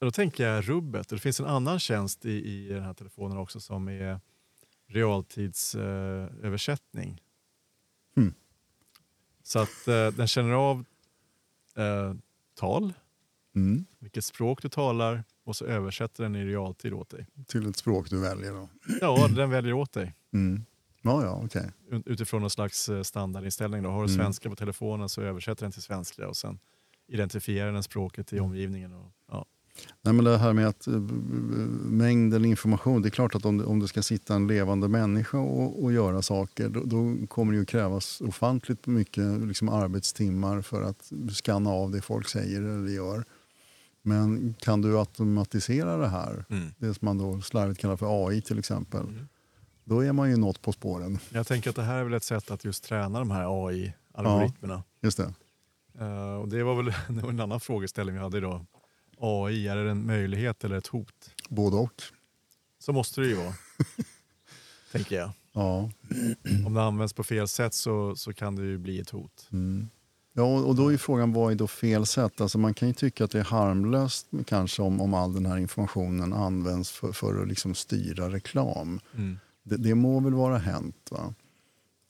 då 0.00 0.10
tänker 0.10 0.48
jag 0.48 0.68
rubbet. 0.68 1.12
Och 1.12 1.16
det 1.16 1.22
finns 1.22 1.40
en 1.40 1.46
annan 1.46 1.78
tjänst 1.78 2.24
i, 2.24 2.30
i 2.30 2.68
den 2.68 2.82
här 2.82 2.94
telefonen 2.94 3.38
också 3.38 3.60
som 3.60 3.88
är 3.88 4.20
realtidsöversättning. 4.88 7.22
Eh. 8.16 8.22
Hmm. 8.22 8.34
Så 9.42 9.58
att 9.58 9.88
eh, 9.88 10.08
den 10.08 10.26
känner 10.26 10.52
av 10.52 10.84
eh, 11.76 12.14
tal, 12.54 12.92
Mm. 13.54 13.84
vilket 13.98 14.24
språk 14.24 14.62
du 14.62 14.68
talar 14.68 15.24
och 15.44 15.56
så 15.56 15.64
översätter 15.64 16.22
den 16.22 16.36
i 16.36 16.44
realtid 16.44 16.92
åt 16.92 17.10
dig. 17.10 17.26
Till 17.46 17.68
ett 17.68 17.76
språk 17.76 18.10
du 18.10 18.20
väljer 18.20 18.52
då. 18.52 18.68
Ja, 19.00 19.28
den 19.28 19.50
väljer 19.50 19.72
åt 19.72 19.92
dig 19.92 20.14
Mm. 20.32 20.64
Ja, 21.02 21.24
ja, 21.24 21.48
ut- 21.90 22.06
utifrån 22.06 22.40
någon 22.40 22.50
slags 22.50 22.88
eh, 22.88 23.02
standardinställning. 23.02 23.82
Då. 23.82 23.90
Har 23.90 24.06
du 24.06 24.12
Mm. 24.12 24.24
svenska 24.24 24.50
på 24.50 24.56
telefonen 24.56 25.08
så 25.08 25.22
översätter 25.22 25.64
den 25.64 25.72
till 25.72 25.82
svenska 25.82 26.28
och 26.28 26.36
sen 26.36 26.58
identifierar 27.06 27.72
den 27.72 27.82
språket 27.82 28.32
i 28.32 28.40
omgivningen. 28.40 28.92
Och, 28.92 29.12
ja. 29.28 29.46
Nej, 30.02 30.14
men 30.14 30.24
det 30.24 30.38
här 30.38 30.52
med 30.52 30.68
att 30.68 30.86
eh, 30.86 30.92
mängden 31.84 32.44
information. 32.44 33.02
Det 33.02 33.08
är 33.08 33.10
klart 33.10 33.34
att 33.34 33.44
om 33.44 33.66
om 33.66 33.80
det 33.80 33.88
ska 33.88 34.02
sitta 34.02 34.34
en 34.34 34.46
levande 34.46 34.88
människa 34.88 35.38
och, 35.38 35.84
och 35.84 35.92
göra 35.92 36.22
saker 36.22 36.68
då, 36.68 36.82
då 36.84 37.26
kommer 37.26 37.52
det 37.52 37.58
ju 37.58 37.64
krävas 37.64 38.20
ofantligt 38.20 38.86
mycket 38.86 39.40
liksom, 39.40 39.68
arbetstimmar 39.68 40.62
för 40.62 40.82
att 40.82 41.12
skanna 41.32 41.70
av 41.70 41.90
det 41.90 42.00
folk 42.00 42.28
säger 42.28 42.62
eller 42.62 42.88
gör. 42.88 43.24
Men 44.02 44.54
kan 44.58 44.82
du 44.82 44.98
automatisera 44.98 45.96
det 45.96 46.08
här, 46.08 46.44
det 46.78 46.94
som 46.94 47.06
man 47.06 47.18
då 47.18 47.40
slarvigt 47.40 47.80
kallar 47.80 47.96
för 47.96 48.26
AI 48.28 48.40
till 48.42 48.58
exempel, 48.58 49.00
Mm. 49.00 49.28
då 49.84 50.00
är 50.04 50.12
man 50.12 50.30
ju 50.30 50.36
något 50.36 50.62
på 50.62 50.72
spåren. 50.72 51.18
Jag 51.30 51.46
tänker 51.46 51.70
att 51.70 51.76
det 51.76 51.82
här 51.82 51.96
är 51.98 52.04
väl 52.04 52.14
ett 52.14 52.24
sätt 52.24 52.50
att 52.50 52.64
just 52.64 52.84
träna 52.84 53.18
de 53.18 53.30
här 53.30 53.66
AI-algoritmerna. 53.68 54.82
Just 55.02 55.18
det. 55.18 55.32
Eh, 56.00 56.34
och 56.34 56.48
det 56.48 56.62
var 56.62 56.82
väl 56.82 56.94
en 57.28 57.40
annan 57.40 57.60
frågeställning 57.60 58.14
vi 58.16 58.20
hade 58.22 58.38
idag. 58.38 58.66
AI, 59.20 59.68
är 59.68 59.76
det 59.76 59.90
en 59.90 60.06
möjlighet 60.06 60.64
eller 60.64 60.76
ett 60.76 60.86
hot? 60.86 61.30
Både 61.48 61.76
och. 61.76 62.02
Så 62.78 62.92
måste 62.92 63.20
det 63.20 63.26
ju 63.26 63.34
vara. 63.34 63.54
tänker 64.92 65.16
jag. 65.16 65.30
Ja. 65.52 65.90
Om 66.66 66.74
det 66.74 66.82
används 66.82 67.12
på 67.12 67.24
fel 67.24 67.48
sätt 67.48 67.74
så, 67.74 68.16
så 68.16 68.32
kan 68.32 68.56
det 68.56 68.62
ju 68.62 68.78
bli 68.78 69.00
ett 69.00 69.10
hot. 69.10 69.48
Mm. 69.52 69.88
Ja, 70.32 70.44
och 70.44 70.74
då 70.74 70.86
är 70.86 70.90
ju 70.90 70.98
frågan 70.98 71.32
vad 71.32 71.52
är 71.52 71.56
då 71.56 71.66
fel 71.66 72.06
sätt? 72.06 72.40
Alltså 72.40 72.58
man 72.58 72.74
kan 72.74 72.88
ju 72.88 72.94
tycka 72.94 73.24
att 73.24 73.30
det 73.30 73.38
är 73.38 73.44
harmlöst 73.44 74.26
kanske 74.46 74.82
om, 74.82 75.00
om 75.00 75.14
all 75.14 75.34
den 75.34 75.46
här 75.46 75.58
informationen 75.58 76.32
används 76.32 76.90
för, 76.90 77.12
för 77.12 77.42
att 77.42 77.48
liksom 77.48 77.74
styra 77.74 78.30
reklam. 78.30 79.00
Mm. 79.14 79.38
Det, 79.62 79.76
det 79.76 79.94
må 79.94 80.20
väl 80.20 80.34
vara 80.34 80.58
hänt. 80.58 81.08
Va? 81.10 81.34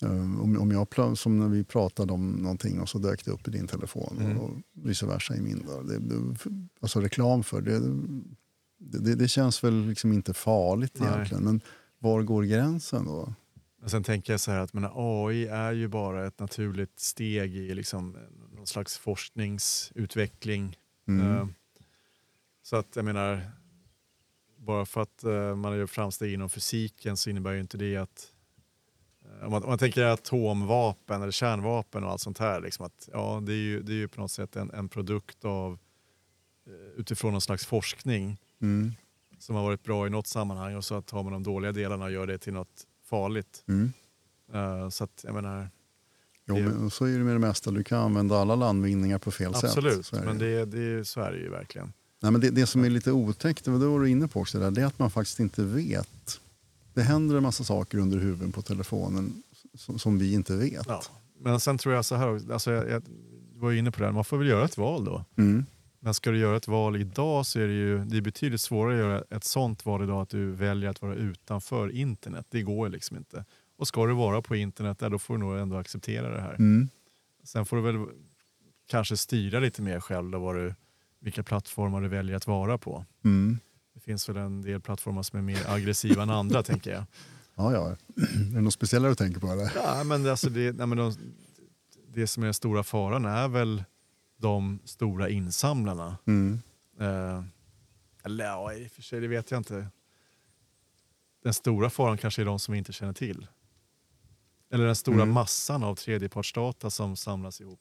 Eh, 0.02 0.40
om, 0.40 0.58
om 0.60 0.70
jag, 0.70 1.18
som 1.18 1.38
när 1.38 1.48
vi 1.48 1.64
pratade 1.64 2.12
om 2.12 2.30
någonting 2.30 2.80
och 2.80 2.88
så 2.88 2.98
dök 2.98 3.24
det 3.24 3.30
upp 3.30 3.48
i 3.48 3.50
din 3.50 3.66
telefon 3.66 4.18
Mm. 4.20 4.38
och 4.38 4.50
vice 4.72 5.06
versa 5.06 5.36
i 5.36 5.40
min. 5.40 5.62
Då. 5.66 5.82
Det, 5.82 5.98
det, 5.98 6.36
alltså 6.80 7.00
reklam 7.00 7.42
för 7.42 7.60
det, 7.60 7.80
det, 8.78 9.14
det, 9.14 9.28
känns 9.28 9.64
väl 9.64 9.86
liksom 9.86 10.12
inte 10.12 10.34
farligt 10.34 11.00
Nej. 11.00 11.08
egentligen. 11.14 11.44
Men 11.44 11.60
var 11.98 12.22
går 12.22 12.42
gränsen 12.42 13.04
då? 13.04 13.34
Men 13.80 13.90
sen 13.90 14.04
tänker 14.04 14.32
jag 14.32 14.40
så 14.40 14.50
här 14.50 14.58
att 14.60 14.72
men 14.72 14.88
AI 14.94 15.46
är 15.46 15.72
ju 15.72 15.88
bara 15.88 16.26
ett 16.26 16.38
naturligt 16.40 17.00
steg 17.00 17.56
i 17.56 17.74
liksom 17.74 18.16
någon 18.56 18.66
slags 18.66 18.98
forskningsutveckling. 18.98 20.76
Mm. 21.08 21.36
Eh, 21.36 21.46
Så 22.62 22.76
att 22.76 22.96
jag 22.96 23.04
menar, 23.04 23.50
bara 24.56 24.86
för 24.86 25.00
att 25.02 25.24
eh, 25.24 25.56
man 25.56 25.76
gör 25.78 25.86
framsteg 25.86 26.32
inom 26.34 26.48
fysiken 26.50 27.16
så 27.16 27.30
innebär 27.30 27.52
ju 27.52 27.60
inte 27.60 27.78
det 27.78 27.96
att 27.96 28.32
om 29.42 29.50
man, 29.50 29.62
om 29.62 29.68
man 29.68 29.78
tänker 29.78 30.04
atomvapen 30.04 31.22
eller 31.22 31.32
kärnvapen 31.32 32.04
och 32.04 32.10
allt 32.10 32.20
sånt 32.20 32.38
här, 32.38 32.60
liksom 32.60 32.86
att, 32.86 33.08
ja, 33.12 33.42
det, 33.46 33.52
är 33.52 33.56
ju, 33.56 33.82
det 33.82 33.92
är 33.92 33.96
ju 33.96 34.08
på 34.08 34.20
något 34.20 34.30
sätt 34.30 34.56
en, 34.56 34.70
en 34.70 34.88
produkt 34.88 35.44
av 35.44 35.78
eh, 36.66 37.00
utifrån 37.00 37.32
någon 37.32 37.40
slags 37.40 37.66
forskning 37.66 38.38
Mm. 38.60 38.92
som 39.38 39.56
har 39.56 39.62
varit 39.62 39.82
bra 39.84 40.06
i 40.06 40.10
något 40.10 40.26
sammanhang 40.26 40.76
och 40.76 40.84
så 40.84 41.02
tar 41.02 41.22
man 41.22 41.32
de 41.32 41.42
dåliga 41.42 41.72
delarna 41.72 42.04
och 42.04 42.12
gör 42.12 42.26
det 42.26 42.38
till 42.38 42.52
något 42.52 42.86
farligt. 43.04 43.64
Mm. 43.68 43.92
Eh, 44.54 44.88
så 44.88 45.04
att 45.04 45.20
jag 45.24 45.34
menar, 45.34 45.68
Jo, 46.46 46.54
Det- 46.54 46.62
men 46.62 46.90
så 46.90 47.04
är 47.04 47.18
det 47.18 47.24
med 47.24 47.34
det 47.34 47.38
mesta. 47.38 47.70
Du 47.70 47.84
kan 47.84 47.98
använda 47.98 48.36
alla 48.38 48.54
landvinningar 48.54 49.18
på 49.18 49.30
fel 49.30 49.54
sätt. 49.54 49.64
absolut, 49.64 50.12
är 50.12 50.20
det. 50.20 50.24
men 50.26 50.38
det, 50.38 50.64
det, 50.64 51.04
så 51.04 51.20
är 51.20 51.32
det 51.32 51.38
ju 51.38 51.50
verkligen. 51.50 51.92
Nej, 52.20 52.32
men 52.32 52.40
det, 52.40 52.50
det 52.50 52.66
som 52.66 52.84
är 52.84 52.90
lite 52.90 53.12
otäckt, 53.12 53.64
det 53.64 53.70
var 53.70 53.78
det 53.78 53.86
var 53.86 54.00
du 54.00 54.10
inne 54.10 54.28
på 54.28 54.40
också, 54.40 54.58
där, 54.58 54.70
det 54.70 54.80
är 54.82 54.86
att 54.86 54.98
man 54.98 55.10
faktiskt 55.10 55.40
inte 55.40 55.62
vet. 55.64 56.40
Det 56.98 57.04
händer 57.04 57.36
en 57.36 57.42
massa 57.42 57.64
saker 57.64 57.98
under 57.98 58.18
huven 58.18 58.52
på 58.52 58.62
telefonen 58.62 59.42
som, 59.74 59.98
som 59.98 60.18
vi 60.18 60.32
inte 60.34 60.56
vet. 60.56 60.86
Ja. 60.88 61.02
Men 61.40 61.60
sen 61.60 61.78
tror 61.78 61.94
jag 61.94 62.04
så 62.04 62.16
här, 62.16 62.52
alltså 62.52 62.72
jag, 62.72 62.90
jag 62.90 63.02
var 63.54 63.72
inne 63.72 63.90
på 63.90 63.98
det, 63.98 64.06
här, 64.06 64.12
man 64.12 64.24
får 64.24 64.38
väl 64.38 64.48
göra 64.48 64.64
ett 64.64 64.78
val 64.78 65.04
då. 65.04 65.24
Mm. 65.36 65.66
Men 66.00 66.14
ska 66.14 66.30
du 66.30 66.38
göra 66.38 66.56
ett 66.56 66.68
val 66.68 66.96
idag 66.96 67.46
så 67.46 67.60
är 67.60 67.66
det 67.66 67.72
ju 67.72 68.04
det 68.04 68.16
är 68.16 68.20
betydligt 68.20 68.60
svårare 68.60 68.94
att 68.94 68.98
göra 68.98 69.24
ett 69.36 69.44
sånt 69.44 69.86
val 69.86 70.02
idag 70.02 70.22
att 70.22 70.28
du 70.28 70.52
väljer 70.52 70.90
att 70.90 71.02
vara 71.02 71.14
utanför 71.14 71.90
internet. 71.90 72.46
Det 72.50 72.62
går 72.62 72.88
liksom 72.88 73.16
inte. 73.16 73.44
Och 73.76 73.88
ska 73.88 74.06
du 74.06 74.14
vara 74.14 74.42
på 74.42 74.56
internet, 74.56 74.98
där, 74.98 75.10
då 75.10 75.18
får 75.18 75.34
du 75.34 75.40
nog 75.40 75.58
ändå 75.58 75.76
acceptera 75.76 76.34
det 76.34 76.40
här. 76.40 76.54
Mm. 76.54 76.88
Sen 77.44 77.66
får 77.66 77.76
du 77.76 77.82
väl 77.82 78.06
kanske 78.88 79.16
styra 79.16 79.60
lite 79.60 79.82
mer 79.82 80.00
själv 80.00 80.30
då 80.30 80.38
vad 80.38 80.54
du, 80.54 80.74
vilka 81.20 81.42
plattformar 81.42 82.00
du 82.00 82.08
väljer 82.08 82.36
att 82.36 82.46
vara 82.46 82.78
på. 82.78 83.04
Mm. 83.24 83.58
Det 83.98 84.02
finns 84.04 84.28
väl 84.28 84.36
en 84.36 84.62
del 84.62 84.80
plattformar 84.80 85.22
som 85.22 85.38
är 85.38 85.42
mer 85.42 85.70
aggressiva 85.70 86.22
än 86.22 86.30
andra 86.30 86.62
tänker 86.62 86.90
jag. 86.90 87.04
Ja, 87.54 87.72
ja. 87.72 87.88
Är 88.16 88.54
det 88.54 88.60
något 88.60 88.74
speciellare 88.74 89.10
du 89.12 89.14
tänker 89.14 89.40
på? 89.40 89.46
Eller? 89.46 89.72
Ja, 89.74 90.04
men 90.04 90.26
alltså 90.30 90.50
det, 90.50 90.72
nej, 90.76 90.86
men 90.86 90.98
de, 90.98 91.14
det 92.08 92.26
som 92.26 92.42
är 92.42 92.46
den 92.46 92.54
stora 92.54 92.82
faran 92.82 93.24
är 93.24 93.48
väl 93.48 93.84
de 94.36 94.78
stora 94.84 95.28
insamlarna. 95.28 96.16
Mm. 96.26 96.60
Eh, 97.00 97.44
eller 98.24 98.44
ja, 98.44 98.72
i 98.74 98.86
och 98.86 98.90
för 98.90 99.02
sig, 99.02 99.20
det 99.20 99.28
vet 99.28 99.50
jag 99.50 99.60
inte. 99.60 99.86
Den 101.42 101.54
stora 101.54 101.90
faran 101.90 102.18
kanske 102.18 102.42
är 102.42 102.46
de 102.46 102.58
som 102.58 102.72
vi 102.72 102.78
inte 102.78 102.92
känner 102.92 103.12
till. 103.12 103.46
Eller 104.72 104.86
den 104.86 104.96
stora 104.96 105.22
Mm. 105.22 105.32
massan 105.32 105.82
av 105.82 105.94
tredjepartsdata 105.94 106.90
som 106.90 107.16
samlas 107.16 107.60
ihop. 107.60 107.80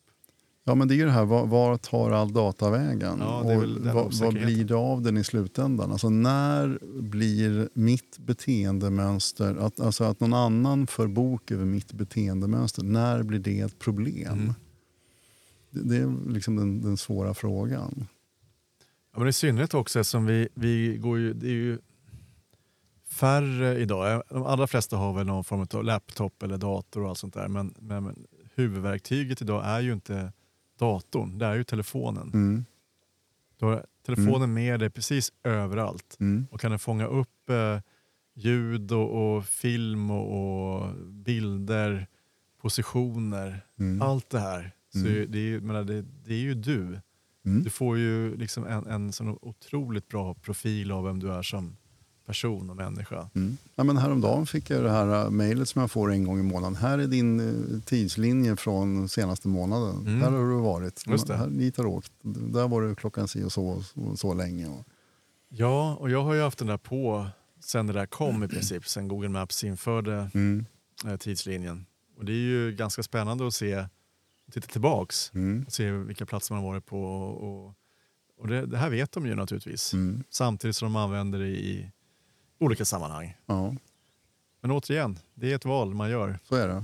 Ja, 0.68 0.76
men 0.76 0.88
det 0.88 0.94
är 0.94 0.96
ju 0.96 1.06
det 1.06 1.12
här, 1.12 1.26
var, 1.26 1.46
var 1.46 1.78
tar 1.78 2.12
all 2.12 2.34
data 2.34 2.70
vägen? 2.70 3.18
Ja, 3.20 3.40
och 3.40 3.64
vad, 3.94 4.14
vad 4.14 4.34
blir 4.34 4.66
det 4.66 4.76
av 4.76 5.02
den 5.02 5.18
i 5.18 5.24
slutändan? 5.24 5.92
Alltså 5.92 6.10
när 6.10 6.80
blir 7.02 7.70
mitt 7.74 8.18
beteendemönster, 8.20 9.56
att, 9.56 9.80
alltså 9.80 10.04
att 10.04 10.20
någon 10.20 10.34
annan 10.34 10.88
för 10.88 11.08
bok 11.08 11.52
över 11.52 11.66
mitt 11.66 11.94
beteendemönster, 11.94 12.84
när 12.84 13.24
blir 13.24 13.40
det 13.40 13.60
ett 13.60 13.80
problem? 13.80 14.34
Mm. 14.34 14.54
Det, 15.70 15.90
det 15.90 15.98
är 15.98 16.32
liksom 16.32 16.56
den, 16.56 16.82
den 16.82 16.98
svåra 16.98 17.34
frågan. 17.34 18.08
Ja, 19.14 19.20
men 19.20 19.28
I 19.28 19.34
synnerhet 19.34 19.74
också 19.74 20.00
eftersom 20.00 20.26
vi, 20.26 20.48
vi 20.54 20.98
går 20.98 21.18
ju, 21.18 21.34
det 21.34 21.48
är 21.48 21.52
ju 21.52 21.78
färre 23.10 23.80
idag. 23.80 24.24
De 24.30 24.44
allra 24.44 24.68
flesta 24.68 24.98
har 24.98 25.14
väl 25.14 25.26
någon 25.26 25.44
form 25.44 25.68
av 25.74 25.84
laptop 25.84 26.44
eller 26.44 26.58
dator 26.58 27.04
och 27.04 27.10
allt 27.10 27.18
sånt 27.18 27.34
där. 27.34 27.48
Men, 27.48 27.74
men, 27.80 28.04
men 28.04 28.26
huvudverktyget 28.56 29.42
idag 29.42 29.66
är 29.66 29.80
ju 29.80 29.94
inte 29.94 30.32
datorn, 30.78 31.38
det 31.38 31.46
är 31.46 31.56
ju 31.56 31.64
telefonen. 31.64 32.32
Mm. 32.34 32.66
Du 33.60 33.66
har 33.66 33.86
telefonen 34.06 34.54
med 34.54 34.80
dig 34.80 34.90
precis 34.90 35.32
överallt. 35.44 36.18
Mm. 36.20 36.48
Och 36.52 36.60
kan 36.62 36.72
den 36.72 36.80
fånga 36.80 37.06
upp 37.08 37.50
eh, 37.50 37.80
ljud 38.34 38.92
och, 38.92 39.36
och 39.38 39.46
film 39.46 40.12
och, 40.12 40.76
och 40.78 40.96
bilder, 41.06 42.08
positioner, 42.62 43.62
Mm. 43.80 44.02
allt 44.02 44.30
det 44.30 44.40
här. 44.40 44.72
Så 44.94 45.00
Mm. 45.00 45.32
det, 45.32 45.40
är, 45.40 45.60
menar, 45.60 45.84
det, 45.84 46.02
det 46.02 46.34
är 46.34 46.40
ju 46.40 46.54
du. 46.54 47.00
Mm. 47.46 47.64
Du 47.64 47.70
får 47.70 47.98
ju 47.98 48.38
liksom 48.38 48.66
en, 48.66 48.88
en 48.88 49.12
sån 49.12 49.38
otroligt 49.42 50.08
bra 50.08 50.34
profil 50.34 50.92
av 50.92 51.04
vem 51.04 51.20
du 51.20 51.32
är 51.32 51.42
som 51.42 51.78
person 52.28 52.70
och 52.70 52.76
människa. 52.76 53.30
Mm. 53.36 53.58
Ja, 53.76 53.84
men 53.84 53.98
häromdagen 53.98 54.46
fick 54.46 54.70
jag 54.70 54.84
det 54.84 54.92
här 54.92 55.26
äh, 55.26 55.30
mejlet 55.30 55.70
som 55.70 55.82
jag 55.82 55.92
får 55.92 56.12
en 56.12 56.24
gång 56.24 56.40
i 56.40 56.44
månaden. 56.44 56.76
Här 56.76 57.00
är 57.00 57.08
din 57.08 57.40
eh, 57.40 57.82
tidslinje 57.82 58.56
från 58.56 59.10
senaste 59.10 59.48
månaden. 59.48 60.08
Mm. 60.08 60.22
Här 60.22 60.32
har 60.32 60.50
du 60.50 60.56
varit. 60.56 61.04
Just 61.08 61.28
det. 61.28 61.38
Här, 61.38 61.48
dit 61.48 61.78
har 61.78 61.84
du 61.84 61.90
åkt. 61.90 62.12
Där 62.22 62.68
var 62.68 62.82
du 62.82 62.96
klockan 62.96 63.28
si 63.28 63.44
och 63.44 63.52
så, 63.52 63.68
och 63.68 63.86
så, 63.86 64.18
så 64.18 64.34
länge. 64.34 64.84
Ja, 65.50 65.96
och 66.00 66.10
jag 66.10 66.24
har 66.24 66.34
ju 66.34 66.42
haft 66.42 66.58
den 66.58 66.68
där 66.68 66.78
på 66.78 67.28
sen 67.60 67.88
det 67.88 67.94
där 67.94 68.06
kom 68.06 68.44
i 68.44 68.48
princip, 68.48 68.88
sen 68.88 69.08
Google 69.08 69.30
Maps 69.30 69.64
införde 69.64 70.30
mm. 70.34 70.66
eh, 71.06 71.18
tidslinjen. 71.18 71.86
Och 72.18 72.26
det 72.26 72.32
är 72.32 72.36
ju 72.36 72.72
ganska 72.72 73.04
spännande 73.04 73.48
att 73.48 73.54
se, 73.54 73.86
titta 74.52 74.68
tillbaks 74.68 75.32
Mm. 75.34 75.64
och 75.68 75.74
se 75.74 75.92
vilka 75.92 76.26
platser 76.26 76.56
man 76.56 76.64
har 76.64 76.72
varit 76.72 76.86
på. 76.86 77.04
Och, 77.04 77.74
och 78.38 78.48
det, 78.48 78.66
det 78.66 78.78
här 78.78 78.90
vet 78.90 79.12
de 79.12 79.26
ju 79.26 79.36
naturligtvis. 79.36 79.94
Mm. 79.94 80.24
Samtidigt 80.30 80.76
som 80.76 80.86
de 80.86 80.96
använder 80.96 81.40
det 81.40 81.48
i 81.48 81.92
olika 82.60 82.86
sammanhang. 82.86 83.38
Ja, 83.46 83.76
Men 84.62 84.72
återigen, 84.72 85.20
det 85.34 85.52
är 85.52 85.56
ett 85.56 85.66
val 85.66 85.94
man 85.94 86.10
gör. 86.10 86.40
så 86.44 86.56
är 86.56 86.68
det. 86.68 86.84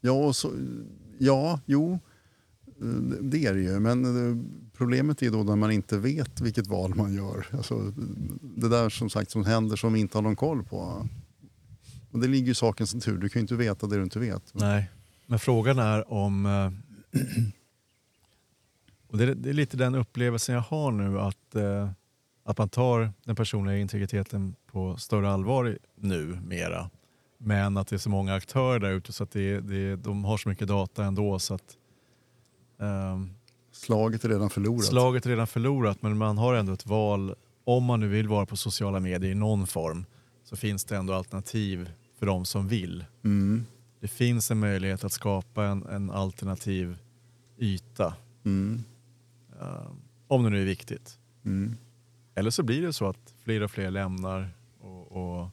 Ja, 0.00 0.12
och 0.12 0.36
så, 0.36 0.52
ja, 1.18 1.60
jo, 1.66 1.98
det 3.20 3.46
är 3.46 3.54
det 3.54 3.60
ju. 3.60 3.80
Men 3.80 4.04
eh, 4.04 4.44
problemet 4.76 5.22
är 5.22 5.30
då 5.30 5.42
när 5.42 5.56
man 5.56 5.70
inte 5.70 5.98
vet 5.98 6.40
vilket 6.40 6.66
val 6.66 6.94
man 6.94 7.14
gör. 7.14 7.46
Alltså, 7.52 7.92
det 8.40 8.68
där 8.68 8.88
som 8.88 9.10
sagt 9.10 9.30
som 9.30 9.44
händer 9.44 9.76
som 9.76 9.92
vi 9.92 10.00
inte 10.00 10.18
har 10.18 10.22
någon 10.22 10.36
koll 10.36 10.64
på. 10.64 11.08
Och 12.10 12.18
det 12.20 12.28
ligger 12.28 12.46
ju 12.46 12.52
i 12.52 12.54
sakens 12.54 12.94
natur. 12.94 13.18
Du 13.18 13.28
kan 13.28 13.40
ju 13.40 13.42
inte 13.42 13.54
veta 13.54 13.86
det 13.86 13.96
du 13.96 14.02
inte 14.02 14.18
vet. 14.18 14.42
Nej. 14.54 14.90
Men 15.26 15.38
frågan 15.38 15.78
är 15.78 16.12
om... 16.12 16.46
eh, 16.46 17.20
Och 19.08 19.18
det, 19.18 19.24
är, 19.24 19.34
det 19.34 19.48
är 19.50 19.54
lite 19.54 19.76
den 19.76 19.94
upplevelsen 19.94 20.54
jag 20.54 20.62
har 20.62 20.90
nu 20.92 21.20
att, 21.20 21.54
eh, 21.54 21.90
att 22.44 22.58
man 22.58 22.68
tar 22.68 23.12
den 23.24 23.36
personliga 23.36 23.78
integriteten 23.78 24.54
på 24.76 24.96
större 24.96 25.30
allvar 25.30 25.78
nu 25.94 26.38
mera. 26.44 26.90
Men 27.38 27.76
att 27.76 27.88
det 27.88 27.96
är 27.96 27.98
så 27.98 28.10
många 28.10 28.34
aktörer 28.34 28.78
där 28.78 28.90
ute 28.90 29.12
så 29.12 29.24
att 29.24 29.30
det, 29.30 29.60
det, 29.60 29.96
de 29.96 30.24
har 30.24 30.36
så 30.36 30.48
mycket 30.48 30.68
data 30.68 31.04
ändå 31.04 31.38
så 31.38 31.54
att 31.54 31.76
ehm, 32.80 33.30
Slaget 33.72 34.24
är 34.24 34.28
redan 34.28 34.50
förlorat. 34.50 34.84
slaget 34.84 35.26
är 35.26 35.30
redan 35.30 35.46
förlorat 35.46 36.02
men 36.02 36.18
man 36.18 36.38
har 36.38 36.54
ändå 36.54 36.72
ett 36.72 36.86
val. 36.86 37.34
Om 37.64 37.84
man 37.84 38.00
nu 38.00 38.08
vill 38.08 38.28
vara 38.28 38.46
på 38.46 38.56
sociala 38.56 39.00
medier 39.00 39.30
i 39.30 39.34
någon 39.34 39.66
form 39.66 40.04
så 40.44 40.56
finns 40.56 40.84
det 40.84 40.96
ändå 40.96 41.14
alternativ 41.14 41.90
för 42.18 42.26
de 42.26 42.44
som 42.44 42.68
vill. 42.68 43.04
Mm. 43.24 43.64
Det 44.00 44.08
finns 44.08 44.50
en 44.50 44.58
möjlighet 44.58 45.04
att 45.04 45.12
skapa 45.12 45.64
en, 45.64 45.86
en 45.86 46.10
alternativ 46.10 46.98
yta. 47.58 48.14
Mm. 48.44 48.84
eh, 49.60 49.90
om 50.28 50.44
det 50.44 50.50
nu 50.50 50.60
är 50.60 50.66
viktigt. 50.66 51.18
Mm. 51.44 51.76
Eller 52.34 52.50
så 52.50 52.62
blir 52.62 52.82
det 52.82 52.92
så 52.92 53.08
att 53.08 53.34
fler 53.44 53.62
och 53.62 53.70
fler 53.70 53.90
lämnar. 53.90 54.50
Och, 55.16 55.48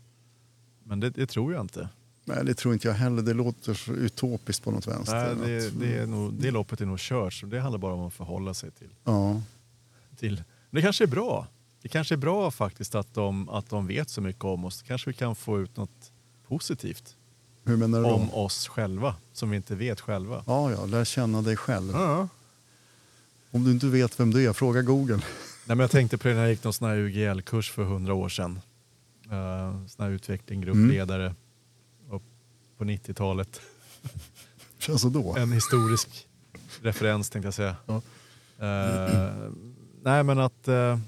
men 0.83 0.99
det, 0.99 1.09
det 1.09 1.25
tror 1.25 1.53
jag 1.53 1.61
inte. 1.61 1.89
Nej, 2.25 2.45
det 2.45 2.53
tror 2.53 2.73
inte 2.73 2.87
jag 2.87 2.95
heller. 2.95 3.21
Det 3.21 3.33
låter 3.33 3.73
så 3.73 3.91
utopiskt 3.91 4.63
på 4.63 4.71
något 4.71 4.87
vänster. 4.87 5.35
Nej, 5.35 5.47
det, 5.47 5.69
det, 5.69 5.97
är 5.97 6.07
nog, 6.07 6.33
det 6.33 6.51
loppet 6.51 6.81
är 6.81 6.85
nog 6.85 6.99
kört. 6.99 7.33
Så 7.33 7.45
det 7.45 7.59
handlar 7.59 7.79
bara 7.79 7.93
om 7.93 8.01
att 8.01 8.13
förhålla 8.13 8.53
sig 8.53 8.71
till. 8.71 8.89
Ja. 9.03 9.41
till. 10.19 10.35
Men 10.69 10.75
det 10.75 10.81
kanske 10.81 11.03
är 11.03 11.07
bra. 11.07 11.47
Det 11.81 11.89
kanske 11.89 12.15
är 12.15 12.17
bra 12.17 12.51
faktiskt 12.51 12.95
att 12.95 13.13
de, 13.13 13.49
att 13.49 13.69
de 13.69 13.87
vet 13.87 14.09
så 14.09 14.21
mycket 14.21 14.43
om 14.43 14.65
oss. 14.65 14.81
Kanske 14.81 15.09
vi 15.09 15.13
kan 15.13 15.35
få 15.35 15.61
ut 15.61 15.77
något 15.77 16.11
positivt 16.47 17.15
Hur 17.63 17.77
menar 17.77 17.97
du 17.97 18.03
då? 18.03 18.13
om 18.13 18.33
oss 18.33 18.67
själva 18.67 19.15
som 19.33 19.49
vi 19.49 19.57
inte 19.57 19.75
vet 19.75 20.01
själva. 20.01 20.43
Ja, 20.47 20.71
ja, 20.71 20.85
lär 20.85 21.05
känna 21.05 21.41
dig 21.41 21.57
själv. 21.57 21.91
Ja. 21.93 22.27
Om 23.51 23.63
du 23.63 23.71
inte 23.71 23.87
vet 23.87 24.19
vem 24.19 24.31
du 24.31 24.49
är, 24.49 24.53
fråga 24.53 24.81
Google. 24.81 25.15
Nej, 25.15 25.23
men 25.65 25.79
jag 25.79 25.91
tänkte 25.91 26.17
på 26.17 26.27
det 26.27 26.33
när 26.33 26.41
jag 26.41 26.49
gick 26.49 26.63
någon 26.63 26.73
sån 26.73 26.87
här 26.89 26.97
UGL-kurs 26.97 27.71
för 27.71 27.83
hundra 27.83 28.13
år 28.13 28.29
sedan. 28.29 28.59
Uh, 29.31 29.85
sån 29.87 30.05
här 30.05 30.11
utveckling, 30.11 30.61
gruppledare. 30.61 31.35
Och 32.09 32.23
på 32.77 32.83
90-talet. 32.83 33.61
Känns 34.77 35.01
så 35.01 35.09
då? 35.09 35.35
En 35.37 35.51
historisk 35.51 36.27
referens 36.81 37.29
tänkte 37.29 37.47
jag 37.47 37.53
säga. 37.53 37.75
Ja. 37.85 38.01
Eh, 38.65 39.49
nej 40.01 40.23
men 40.23 40.39
att 40.39 40.67
eh, 40.67 40.99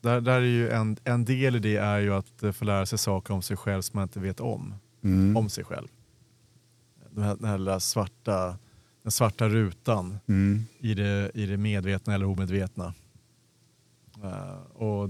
där, 0.00 0.20
där 0.20 0.40
är 0.40 0.40
ju 0.40 0.70
en, 0.70 0.96
en 1.04 1.24
del 1.24 1.56
i 1.56 1.58
det 1.58 1.76
är 1.76 1.98
ju 1.98 2.14
att 2.14 2.56
få 2.56 2.64
lära 2.64 2.86
sig 2.86 2.98
saker 2.98 3.34
om 3.34 3.42
sig 3.42 3.56
själv 3.56 3.82
som 3.82 3.96
man 3.98 4.02
inte 4.02 4.20
vet 4.20 4.40
om. 4.40 4.74
Mm. 5.02 5.36
Om 5.36 5.48
sig 5.48 5.64
själv. 5.64 5.88
Den 7.10 7.24
här, 7.24 7.36
den 7.36 7.48
här 7.48 7.58
lilla 7.58 7.80
svarta, 7.80 8.58
den 9.02 9.12
svarta 9.12 9.48
rutan 9.48 10.18
Mm. 10.26 10.64
i 10.78 10.94
det, 10.94 11.30
i 11.34 11.46
det 11.46 11.56
medvetna 11.56 12.14
eller 12.14 12.26
omedvetna. 12.26 12.94
Eh, 14.22 14.72
och 14.72 15.08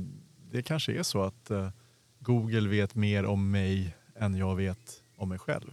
det 0.55 0.63
kanske 0.63 0.93
är 0.93 1.03
så 1.03 1.23
att 1.23 1.51
eh, 1.51 1.69
Google 2.21 2.69
vet 2.69 2.95
mer 2.95 3.25
om 3.25 3.51
mig 3.51 3.97
än 4.17 4.35
jag 4.35 4.57
vet 4.57 5.03
om 5.17 5.29
mig 5.29 5.39
själv. 5.39 5.71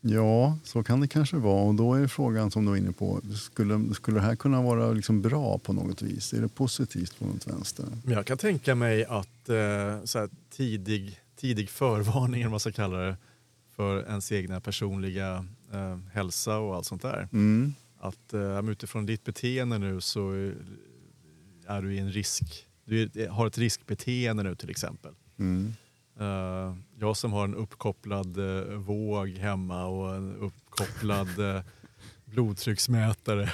Ja, 0.00 0.58
så 0.64 0.82
kan 0.82 1.00
det 1.00 1.08
kanske 1.08 1.36
vara. 1.36 1.62
Och 1.62 1.74
då 1.74 1.94
är 1.94 2.06
frågan 2.06 2.50
som 2.50 2.64
du 2.64 2.72
är 2.72 2.76
inne 2.76 2.92
på, 2.92 3.20
skulle, 3.34 3.94
skulle 3.94 4.16
det 4.16 4.26
här 4.26 4.36
kunna 4.36 4.62
vara 4.62 4.92
liksom 4.92 5.22
bra 5.22 5.58
på 5.58 5.72
något 5.72 6.02
vis? 6.02 6.32
Är 6.32 6.40
det 6.40 6.48
positivt 6.48 7.18
på 7.18 7.26
något 7.26 7.46
vänster? 7.46 7.86
Men 8.04 8.14
jag 8.14 8.26
kan 8.26 8.38
tänka 8.38 8.74
mig 8.74 9.04
att 9.04 9.48
eh, 9.48 10.04
så 10.04 10.18
här, 10.18 10.28
tidig, 10.50 11.20
tidig 11.36 11.70
förvarning, 11.70 12.40
eller 12.40 12.44
vad 12.44 12.50
man 12.50 12.60
ska 12.60 12.72
kalla 12.72 12.96
det, 12.96 13.16
för 13.76 14.06
ens 14.08 14.32
egna 14.32 14.60
personliga 14.60 15.46
eh, 15.72 15.98
hälsa 16.12 16.58
och 16.58 16.76
allt 16.76 16.86
sånt 16.86 17.02
där. 17.02 17.28
Mm. 17.32 17.74
Att 17.98 18.34
eh, 18.34 18.70
utifrån 18.70 19.06
ditt 19.06 19.24
beteende 19.24 19.78
nu 19.78 20.00
så 20.00 20.32
är, 20.32 20.54
är 21.66 21.82
du 21.82 21.94
i 21.94 21.98
en 21.98 22.12
risk. 22.12 22.65
Du 22.86 23.28
har 23.30 23.46
ett 23.46 23.58
riskbeteende 23.58 24.42
nu 24.42 24.54
till 24.54 24.70
exempel. 24.70 25.12
Mm. 25.38 25.74
Eh, 26.20 26.76
jag 26.98 27.16
som 27.16 27.32
har 27.32 27.44
en 27.44 27.54
uppkopplad 27.54 28.38
uh, 28.38 28.74
våg 28.74 29.28
hemma 29.28 29.84
och 29.84 30.14
en 30.14 30.36
uppkopplad 30.36 31.38
uh, 31.38 31.60
blodtrycksmätare. 32.24 33.50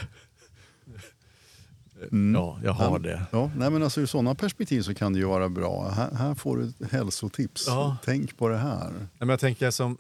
Mm. 2.12 2.34
Ja, 2.34 2.58
jag 2.64 2.72
har 2.72 2.98
det. 2.98 3.26
Ja, 3.30 3.50
nej 3.56 3.70
men 3.70 3.82
alltså, 3.82 4.00
ur 4.00 4.06
sådana 4.06 4.34
perspektiv 4.34 4.82
så 4.82 4.94
kan 4.94 5.12
det 5.12 5.18
ju 5.18 5.24
vara 5.24 5.48
bra. 5.48 5.88
Här, 5.88 6.14
här 6.14 6.34
får 6.34 6.56
du 6.56 6.64
ett 6.64 6.92
hälsotips. 6.92 7.64
Ja. 7.66 7.96
Tänk 8.04 8.36
på 8.36 8.48
det 8.48 8.56
här. 8.56 8.90
Nej, 8.90 9.08
men 9.18 9.28
jag 9.28 9.40
tänker 9.40 9.70
som, 9.70 9.98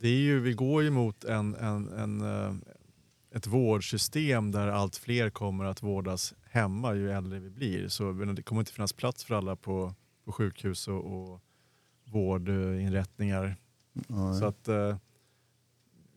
det 0.00 0.08
är 0.08 0.20
ju, 0.20 0.40
vi 0.40 0.52
går 0.52 0.82
ju 0.82 0.90
mot 0.90 1.24
en, 1.24 1.54
en, 1.54 1.88
en, 1.88 2.20
eh, 2.20 2.54
ett 3.34 3.46
vårdsystem 3.46 4.52
där 4.52 4.68
allt 4.68 4.96
fler 4.96 5.30
kommer 5.30 5.64
att 5.64 5.82
vårdas 5.82 6.34
hemma 6.56 6.94
ju 6.94 7.10
äldre 7.12 7.38
vi 7.38 7.50
blir. 7.50 7.88
Så 7.88 8.12
det 8.12 8.42
kommer 8.42 8.60
inte 8.60 8.72
finnas 8.72 8.92
plats 8.92 9.24
för 9.24 9.34
alla 9.34 9.56
på, 9.56 9.94
på 10.24 10.32
sjukhus 10.32 10.88
och, 10.88 11.04
och 11.32 11.40
vårdinrättningar. 12.04 13.56
Ja, 14.08 14.34
Så 14.34 14.44
att 14.44 14.68
eh, 14.68 14.96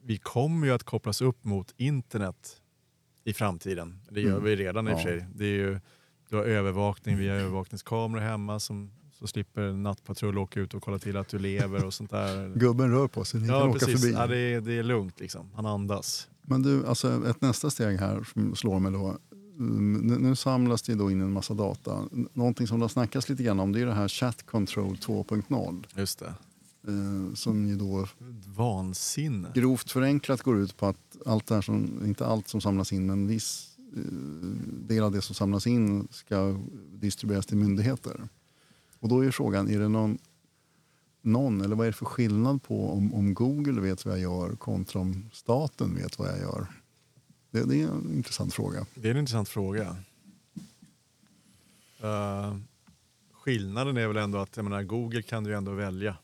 vi 0.03 0.17
kommer 0.17 0.67
ju 0.67 0.73
att 0.73 0.83
kopplas 0.83 1.21
upp 1.21 1.45
mot 1.45 1.73
internet 1.77 2.61
i 3.23 3.33
framtiden. 3.33 3.99
Det 4.09 4.21
gör 4.21 4.31
Mm. 4.31 4.43
vi 4.43 4.55
redan 4.55 4.87
i 4.87 4.93
och 4.93 4.97
för 4.97 5.03
sig. 5.03 5.25
Det 5.35 5.45
är 5.45 5.49
ju, 5.57 5.79
du 6.29 6.35
har 6.35 6.43
övervakning 6.43 7.17
via 7.17 7.33
övervakningskameror 7.33 8.21
hemma 8.21 8.59
som 8.59 8.91
så 9.11 9.27
slipper 9.27 9.73
nattpatrull 9.73 10.37
åka 10.37 10.59
ut 10.59 10.73
och 10.73 10.83
kolla 10.83 10.99
till 10.99 11.17
att 11.17 11.27
du 11.29 11.39
lever 11.39 11.85
och 11.85 11.93
sånt 11.93 12.09
där. 12.11 12.53
Gubben 12.55 12.91
rör 12.91 13.07
på 13.07 13.25
sig, 13.25 13.41
ni 13.41 13.47
kan 13.47 13.57
Ja, 13.57 13.69
åka 13.69 13.79
precis. 13.79 14.01
förbi. 14.01 14.13
Ja, 14.13 14.27
det, 14.27 14.37
är, 14.37 14.61
det 14.61 14.73
är 14.73 14.83
lugnt 14.83 15.19
liksom. 15.19 15.51
Han 15.55 15.65
andas. 15.65 16.29
Men 16.41 16.61
du, 16.61 16.85
alltså 16.87 17.27
ett 17.29 17.41
nästa 17.41 17.69
steg 17.69 17.99
här 17.99 18.23
som 18.23 18.55
slår 18.55 18.79
mig 18.79 18.91
då. 18.91 19.17
Mm, 19.59 19.93
Nu, 19.93 20.17
nu 20.17 20.35
samlas 20.35 20.81
det 20.81 20.95
då 20.95 21.11
in 21.11 21.21
en 21.21 21.31
massa 21.31 21.53
data. 21.53 22.05
Någonting 22.33 22.67
som 22.67 22.79
det 22.79 22.83
har 22.83 22.89
snackats 22.89 23.29
lite 23.29 23.43
grann 23.43 23.59
om 23.59 23.71
det 23.71 23.81
är 23.81 23.85
det 23.85 23.93
här 23.93 24.07
Chat 24.07 24.45
Control 24.45 24.95
2.0. 24.95 25.85
Just 25.95 26.19
det. 26.19 26.33
Eh, 26.87 27.33
som 27.33 27.67
ju 27.67 27.75
då 27.75 28.07
Vansinne. 28.45 29.51
grovt 29.53 29.91
förenklat 29.91 30.41
går 30.41 30.57
ut 30.57 30.77
på 30.77 30.85
att 30.85 31.17
allt 31.25 31.47
det 31.47 31.55
här 31.55 31.61
som, 31.61 32.05
inte 32.05 32.25
allt 32.25 32.47
som 32.47 32.61
samlas 32.61 32.93
in, 32.93 33.05
men 33.05 33.19
en 33.19 33.27
viss 33.27 33.77
eh, 33.95 34.01
del 34.87 35.03
av 35.03 35.11
det 35.11 35.21
som 35.21 35.35
samlas 35.35 35.67
in 35.67 36.07
ska 36.11 36.57
distribueras 36.93 37.45
till 37.45 37.57
myndigheter. 37.57 38.29
Och 38.99 39.09
då 39.09 39.25
är 39.25 39.31
frågan, 39.31 39.69
är 39.69 39.79
det 39.79 39.87
någon, 39.87 40.17
någon 41.21 41.61
eller 41.61 41.75
vad 41.75 41.87
är 41.87 41.91
det 41.91 41.97
för 41.97 42.05
skillnad 42.05 42.63
på 42.63 42.91
om, 42.91 43.13
om 43.13 43.33
Google 43.33 43.81
vet 43.81 44.05
vad 44.05 44.13
jag 44.13 44.21
gör 44.21 44.55
kontra 44.55 44.99
om 44.99 45.29
staten 45.33 45.95
vet 45.95 46.19
vad 46.19 46.27
jag 46.29 46.39
gör? 46.39 46.67
Det, 47.51 47.63
det 47.63 47.81
är 47.81 47.87
en 47.87 48.13
intressant 48.13 48.53
fråga. 48.53 48.85
Det 48.95 49.07
är 49.07 49.11
en 49.11 49.19
intressant 49.19 49.49
fråga. 49.49 49.95
Uh, 52.03 52.57
skillnaden 53.31 53.97
är 53.97 54.07
väl 54.07 54.17
ändå 54.17 54.37
att 54.37 54.57
jag 54.57 54.63
menar, 54.63 54.83
Google 54.83 55.21
kan 55.21 55.43
du 55.43 55.55
ändå 55.55 55.71
välja. 55.71 56.17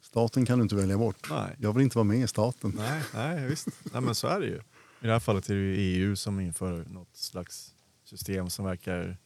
Staten 0.00 0.46
kan 0.46 0.58
du 0.58 0.62
inte 0.62 0.76
välja 0.76 0.98
bort. 0.98 1.30
Nej. 1.30 1.56
Jag 1.58 1.72
vill 1.72 1.82
inte 1.82 1.98
vara 1.98 2.04
med 2.04 2.18
i 2.18 2.26
staten. 2.28 2.72
Nej, 2.76 3.02
nej 3.14 3.46
visst. 3.46 3.68
Nej, 3.92 4.02
men 4.02 4.14
så 4.14 4.26
är 4.26 4.40
det 4.40 4.46
ju. 4.46 4.56
I 5.00 5.06
det 5.06 5.12
här 5.12 5.20
fallet 5.20 5.50
är 5.50 5.54
det 5.54 5.60
EU 5.60 6.16
som 6.16 6.40
inför 6.40 6.84
något 6.84 7.16
slags 7.16 7.74
system 8.04 8.50
som 8.50 8.64
verkar 8.64 9.16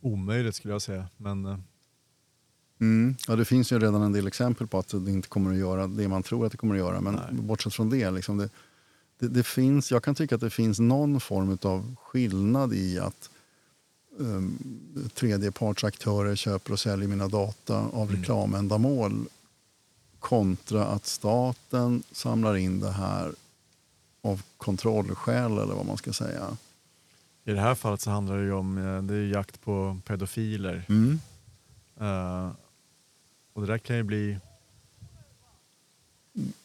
omöjligt 0.00 0.54
skulle 0.54 0.74
jag 0.74 0.82
säga. 0.82 1.08
Men 1.16 1.44
eh, 1.44 1.58
Mm. 2.80 3.16
Ja, 3.28 3.36
det 3.36 3.44
finns 3.44 3.72
ju 3.72 3.78
redan 3.78 4.02
en 4.02 4.12
del 4.12 4.26
exempel 4.26 4.66
på 4.66 4.78
att 4.78 4.88
det 4.88 5.10
inte 5.10 5.28
kommer 5.28 5.50
att 5.50 5.56
göra 5.56 5.86
det 5.86 6.08
man 6.08 6.22
tror 6.22 6.46
att 6.46 6.52
det 6.52 6.58
kommer 6.58 6.74
att 6.74 6.78
göra. 6.78 7.00
Men 7.00 7.14
Nej. 7.14 7.42
bortsett 7.42 7.74
från 7.74 7.90
det, 7.90 8.10
liksom 8.10 8.38
det, 8.38 8.50
det, 9.18 9.28
det 9.28 9.42
finns, 9.42 9.90
jag 9.90 10.02
kan 10.02 10.14
tycka 10.14 10.34
att 10.34 10.40
det 10.40 10.50
finns 10.50 10.78
någon 10.78 11.20
form 11.20 11.58
av 11.62 11.96
skillnad 12.02 12.74
i 12.74 12.98
att 12.98 13.30
um, 14.16 14.58
tredjepartsaktörer 15.14 16.36
köper 16.36 16.72
och 16.72 16.80
säljer 16.80 17.08
mina 17.08 17.28
data 17.28 17.76
av 17.76 18.08
Mm. 18.08 18.16
reklamändamål 18.20 19.26
kontra 20.18 20.84
att 20.86 21.06
staten 21.06 22.02
samlar 22.12 22.56
in 22.56 22.80
det 22.80 22.90
här 22.90 23.32
av 24.22 24.42
kontrollskäl 24.56 25.52
eller 25.52 25.74
vad 25.74 25.86
man 25.86 25.96
ska 25.96 26.12
säga. 26.12 26.56
i 27.46 27.52
det 27.52 27.60
här 27.60 27.74
fallet 27.74 28.00
så 28.00 28.10
handlar 28.10 28.36
det 28.36 28.52
om 28.52 28.78
eh, 28.78 29.02
det 29.02 29.14
är 29.14 29.26
jakt 29.26 29.60
på 29.60 29.98
pedofiler. 30.06 30.86
Mm. 30.88 31.20
Eh, 32.00 32.50
och 33.52 33.60
det 33.60 33.66
där 33.66 33.78
kan 33.78 33.96
ju 33.96 34.02
bli... 34.02 34.38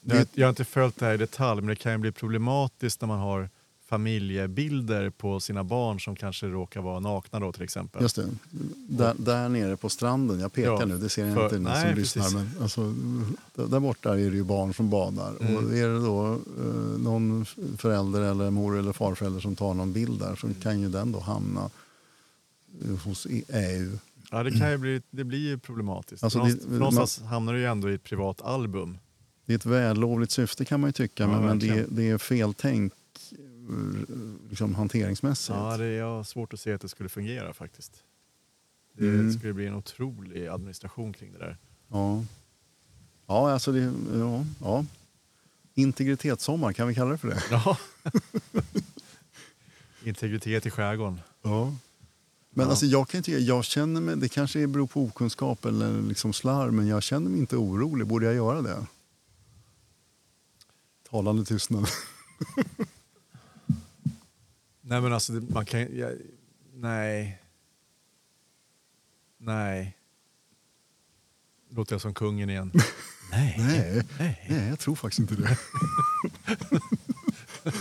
Jag, 0.01 0.27
jag 0.34 0.45
har 0.47 0.49
inte 0.49 0.65
följt 0.65 0.97
det 0.99 1.05
här 1.05 1.13
i 1.13 1.17
detalj, 1.17 1.62
men 1.62 1.67
det 1.69 1.75
kan 1.75 1.91
ju 1.91 1.97
bli 1.97 2.12
problematiskt 2.12 3.01
när 3.01 3.08
man 3.08 3.19
har 3.19 3.49
familjebilder 3.89 5.10
på 5.10 5.39
sina 5.39 5.63
barn 5.63 5.99
som 5.99 6.15
kanske 6.15 6.47
råkar 6.47 6.82
vara 6.82 6.99
nakna 6.99 7.39
då 7.39 7.51
till 7.51 7.63
exempel. 7.63 8.01
Just 8.01 8.15
det. 8.15 8.25
Där, 8.89 9.13
där 9.17 9.49
nere 9.49 9.77
på 9.77 9.89
stranden, 9.89 10.39
jag 10.39 10.53
pekar 10.53 10.71
Ja, 10.71 10.86
nu, 10.86 10.97
det 10.97 11.10
ser 11.10 11.25
jag 11.25 11.36
för- 11.36 11.43
inte 11.58 11.60
ni 11.60 11.82
som 11.82 11.95
lyssnar. 11.95 12.32
Men 12.34 12.49
alltså, 12.62 12.93
där 13.69 13.79
borta 13.79 14.12
är 14.13 14.15
det 14.17 14.21
ju 14.38 14.43
barn 14.43 14.73
som 14.73 14.89
badar. 14.89 15.34
Mm. 15.41 15.55
Och 15.55 15.73
är 15.73 15.88
det 15.88 15.99
då 15.99 16.34
eh, 16.34 16.99
någon 16.99 17.45
förälder 17.77 18.21
eller 18.21 18.49
mor 18.51 18.77
eller 18.79 18.93
farförälder 18.93 19.39
som 19.39 19.55
tar 19.55 19.73
någon 19.73 19.93
bild 19.93 20.19
där 20.19 20.36
så 20.36 20.47
Mm. 20.47 20.62
kan 20.62 20.79
ju 20.82 20.89
den 20.89 21.12
då 21.12 21.19
hamna 21.19 21.69
eh, 22.86 22.95
hos 23.05 23.27
EU. 23.49 23.97
Ja, 24.32 24.43
det, 24.43 24.51
kan 24.51 24.71
ju 24.71 24.77
bli, 24.77 25.01
det 25.12 25.23
blir 25.23 25.39
ju 25.39 25.58
problematiskt. 25.58 26.23
Alltså, 26.23 26.39
det- 26.39 26.43
någonstans, 26.45 26.79
någonstans 26.79 27.21
hamnar 27.21 27.53
du 27.53 27.60
ju 27.60 27.65
ändå 27.65 27.89
i 27.89 27.93
ett 27.93 28.03
privat 28.03 28.41
album. 28.41 28.97
Det 29.49 29.53
är 29.53 29.57
ett 29.57 29.65
vällovligt 29.65 30.31
syfte 30.31 30.65
kan 30.65 30.79
man 30.79 30.88
ju 30.88 30.91
tycka, 30.91 31.23
Ja, 31.23 31.41
men, 31.41 31.59
det, 31.59 31.85
det 31.89 32.09
är 32.09 32.17
feltänk 32.17 32.93
liksom, 34.49 34.75
hanteringsmässigt. 34.75 35.57
Ja, 35.57 35.77
det 35.77 35.85
är 35.85 36.23
svårt 36.23 36.53
att 36.53 36.59
se 36.59 36.73
att 36.73 36.81
det 36.81 36.89
skulle 36.89 37.09
fungera 37.09 37.53
faktiskt. 37.53 37.91
Det 38.97 39.05
Mm. 39.07 39.33
skulle 39.33 39.53
bli 39.53 39.67
en 39.67 39.75
otrolig 39.75 40.47
administration 40.47 41.13
kring 41.13 41.31
det 41.31 41.38
där. 41.38 41.57
Ja, 41.88 42.23
ja 43.27 43.51
alltså 43.51 43.71
det, 43.71 43.93
ja, 44.19 44.45
ja. 44.62 44.85
Integritetssommar, 45.73 46.73
kan 46.73 46.88
vi 46.88 46.95
kalla 46.95 47.12
det 47.12 47.17
för 47.17 47.27
det? 47.27 47.43
Ja. 47.51 47.77
Integritet 50.03 50.65
i 50.65 50.69
skärgården. 50.71 51.19
Ja. 51.41 51.75
Men 52.49 52.63
Ja. 52.65 52.69
alltså 52.69 52.85
jag 52.85 53.09
kan 53.09 53.23
tycka, 53.23 53.38
jag 53.39 53.65
känner 53.65 54.01
mig, 54.01 54.15
det 54.17 54.29
kanske 54.29 54.67
beror 54.67 54.88
på 54.88 55.03
okunskap 55.03 55.65
eller 55.65 56.01
liksom 56.01 56.33
slarv, 56.33 56.73
men 56.73 56.88
jag 56.88 57.03
känner 57.03 57.29
mig 57.29 57.39
inte 57.39 57.55
orolig. 57.57 58.07
Borde 58.07 58.25
jag 58.25 58.35
göra 58.35 58.62
det? 58.62 58.85
Talande 61.10 61.45
tystnad. 61.45 61.88
Nej 64.82 65.02
men 65.02 65.13
alltså 65.13 65.32
man 65.32 65.65
kan 65.65 65.98
jag, 65.98 66.13
Nej. 66.74 67.41
Nej. 69.38 69.98
Låter 71.69 71.93
jag 71.93 72.02
som 72.02 72.13
kungen 72.13 72.50
igen? 72.50 72.72
nej. 73.32 73.56
Nej, 73.58 74.04
Nej. 74.19 74.45
nej, 74.50 74.67
jag 74.69 74.80
tror 74.80 74.95
faktiskt 74.95 75.19
inte 75.19 75.36
det. 75.36 75.58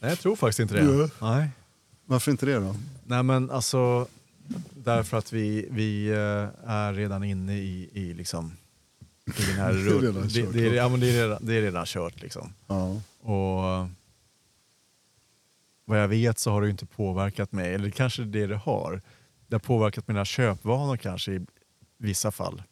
Nej, 0.00 0.10
jag 0.10 0.18
tror 0.18 0.36
faktiskt 0.36 0.60
inte 0.60 0.74
det. 0.74 1.10
Nej. 1.20 1.50
Varför 2.04 2.30
inte 2.30 2.46
det 2.46 2.54
då? 2.54 2.76
Nej 3.04 3.22
men 3.22 3.50
alltså 3.50 4.08
därför 4.70 5.16
att 5.16 5.32
vi, 5.32 5.68
vi 5.70 6.08
eh, 6.08 6.70
är 6.70 6.92
redan 6.92 7.24
inne 7.24 7.58
i, 7.58 7.90
i 7.92 8.14
liksom 8.14 8.52
i 9.26 9.42
den 9.46 9.56
här 9.56 9.72
Det 9.72 9.78
är 9.78 10.00
redan 10.00 10.22
det, 10.22 10.28
kört, 10.28 10.52
det, 10.52 10.66
är, 10.66 10.70
va? 10.70 10.76
ja, 10.76 10.88
men 10.88 11.00
det, 11.00 11.10
är 11.10 11.22
redan, 11.22 11.46
det 11.46 11.54
är 11.54 11.62
redan 11.62 11.86
kört 11.86 12.22
liksom. 12.22 12.54
Ja. 12.66 13.00
Och 13.20 13.88
vad 15.84 16.02
jag 16.02 16.08
vet 16.08 16.38
så 16.38 16.50
har 16.50 16.62
det 16.62 16.70
inte 16.70 16.86
påverkat 16.86 17.52
mig, 17.52 17.74
eller 17.74 17.90
kanske 17.90 18.24
det 18.24 18.46
det 18.46 18.56
har. 18.56 19.02
Det 19.46 19.54
har 19.54 19.60
påverkat 19.60 20.08
mina 20.08 20.24
köpvanor 20.24 20.96
kanske 20.96 21.32
i 21.32 21.46
vissa 21.98 22.30
fall. 22.30 22.62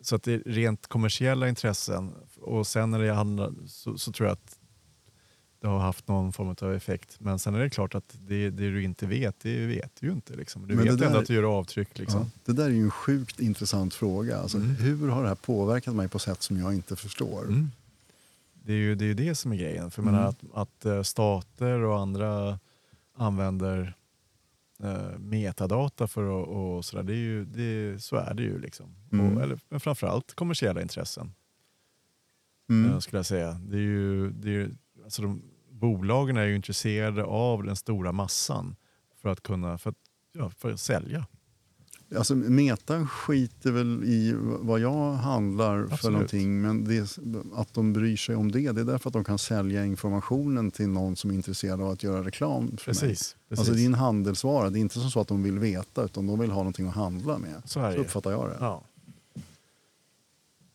Så 0.00 0.16
att 0.16 0.22
det 0.22 0.32
är 0.32 0.38
rent 0.46 0.86
kommersiella 0.86 1.48
intressen 1.48 2.12
och 2.40 2.66
sen 2.66 2.90
när 2.90 2.98
det 2.98 3.12
handlar 3.12 3.52
så, 3.66 3.98
så 3.98 4.12
tror 4.12 4.28
jag 4.28 4.32
att 4.32 4.58
det 5.60 5.66
har 5.66 5.78
haft 5.78 6.08
någon 6.08 6.32
form 6.32 6.54
av 6.62 6.74
effekt. 6.74 7.16
Men 7.20 7.38
sen 7.38 7.54
är 7.54 7.58
det 7.60 7.70
klart 7.70 7.94
att 7.94 8.16
det, 8.20 8.50
det 8.50 8.70
du 8.70 8.82
inte 8.82 9.06
vet, 9.06 9.40
det 9.40 9.66
vet 9.66 9.92
du 10.00 10.06
ju 10.06 10.12
inte. 10.12 10.36
Liksom. 10.36 10.62
Du 10.62 10.74
Men 10.74 10.76
det 10.84 10.90
vet 10.92 11.00
ju 11.00 11.04
ändå 11.04 11.14
där- 11.14 11.22
att 11.22 11.28
du 11.28 11.34
gör 11.34 11.42
avtryck. 11.58 11.98
Liksom. 11.98 12.20
Ja. 12.20 12.26
Det 12.44 12.52
där 12.52 12.64
är 12.64 12.70
ju 12.70 12.82
en 12.82 12.90
sjukt 12.90 13.40
intressant 13.40 13.94
fråga. 13.94 14.38
Alltså, 14.38 14.56
Mm. 14.58 14.70
Hur 14.76 15.08
har 15.08 15.22
det 15.22 15.28
här 15.28 15.34
påverkat 15.34 15.94
mig 15.94 16.08
på 16.08 16.18
sätt 16.18 16.42
som 16.42 16.56
jag 16.58 16.74
inte 16.74 16.96
förstår? 16.96 17.42
Mm. 17.44 17.70
Det 18.64 18.72
är 18.72 18.76
ju 18.76 18.94
det, 18.94 19.04
är 19.04 19.14
det 19.14 19.34
som 19.34 19.52
är 19.52 19.56
grejen. 19.56 19.90
För 19.90 20.02
Mm. 20.02 20.14
menar 20.14 20.28
att, 20.28 20.38
att 20.54 20.84
eh, 20.84 21.02
stater 21.02 21.80
och 21.80 21.98
andra 22.00 22.58
använder 23.16 23.94
eh, 24.82 25.18
metadata 25.18 26.06
för 26.08 26.42
att 26.42 26.48
och 26.48 26.84
sådär. 26.84 27.02
Det 27.02 27.12
är 27.12 27.16
ju, 27.16 27.44
det, 27.44 28.02
så 28.02 28.16
är 28.16 28.34
det 28.34 28.42
ju. 28.42 28.58
Liksom. 28.58 28.86
Mm. 29.12 29.36
Och, 29.36 29.42
eller, 29.42 29.58
men 29.68 29.80
framförallt 29.80 30.34
kommersiella 30.34 30.82
intressen 30.82 31.32
Mm. 32.70 32.90
eh, 32.90 32.98
skulle 32.98 33.18
jag 33.18 33.26
säga. 33.26 33.52
Det 33.52 33.76
är 33.76 33.80
ju, 33.80 34.30
det 34.30 34.50
är, 34.56 34.70
alltså 35.06 35.22
de, 35.22 35.42
bolagen 35.70 36.36
är 36.36 36.44
ju 36.44 36.56
intresserade 36.56 37.24
av 37.24 37.64
den 37.64 37.76
stora 37.76 38.12
massan 38.12 38.76
för 39.22 39.28
att 39.28 39.42
kunna 39.42 39.78
för 39.78 39.90
att, 39.90 39.96
ja, 40.32 40.50
för 40.50 40.72
att 40.72 40.80
sälja. 40.80 41.26
Alltså, 42.16 42.34
Meta 42.34 43.06
skiter 43.06 43.72
väl 43.72 44.04
i 44.04 44.34
vad 44.38 44.80
jag 44.80 45.12
handlar 45.12 45.86
för 45.86 45.94
Absolut. 45.94 46.12
någonting. 46.12 46.60
Men 46.60 46.84
det, 46.84 47.18
att 47.54 47.74
de 47.74 47.92
bryr 47.92 48.16
sig 48.16 48.36
om 48.36 48.52
det, 48.52 48.72
det 48.72 48.80
är 48.80 48.84
därför 48.84 49.08
att 49.08 49.12
de 49.12 49.24
kan 49.24 49.38
sälja 49.38 49.84
informationen 49.84 50.70
till 50.70 50.88
någon 50.88 51.16
som 51.16 51.30
är 51.30 51.34
intresserad 51.34 51.80
av 51.80 51.90
att 51.90 52.02
göra 52.02 52.24
reklam 52.24 52.62
för 52.62 52.68
mig. 52.68 52.76
Precis. 52.76 53.36
precis. 53.48 53.58
Alltså 53.58 53.74
det 53.74 53.82
är 53.82 53.86
en 53.86 53.94
handelsvara. 53.94 54.70
Det 54.70 54.78
är 54.78 54.80
inte 54.80 55.00
så 55.00 55.20
att 55.20 55.28
de 55.28 55.42
vill 55.42 55.58
veta 55.58 56.04
utan 56.04 56.26
de 56.26 56.38
vill 56.38 56.50
ha 56.50 56.58
någonting 56.58 56.86
att 56.86 56.94
handla 56.94 57.38
med. 57.38 57.62
Så 57.64 57.80
Så 57.80 57.88
uppfattar 57.88 58.30
jag 58.30 58.48
det. 58.48 58.56
Ja. 58.60 58.84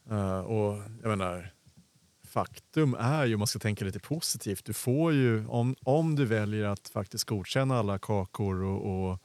Eh, 0.10 0.39
och 0.39 0.82
jag 1.02 1.10
menar, 1.10 1.54
faktum 2.32 2.94
är 3.00 3.26
ju, 3.26 3.34
om 3.34 3.39
man 3.39 3.48
ska 3.48 3.60
tänka 3.60 3.86
lite 3.86 4.00
positivt, 4.00 4.65
du 4.65 4.74
får 4.74 5.13
ju, 5.13 5.46
om, 5.48 5.76
om 5.84 6.15
du 6.15 6.26
väljer 6.26 6.65
att 6.65 6.88
faktiskt 6.89 7.24
godkänna 7.24 7.80
alla 7.80 8.00
kakor 8.00 8.63
och, 8.63 9.12
och, 9.12 9.20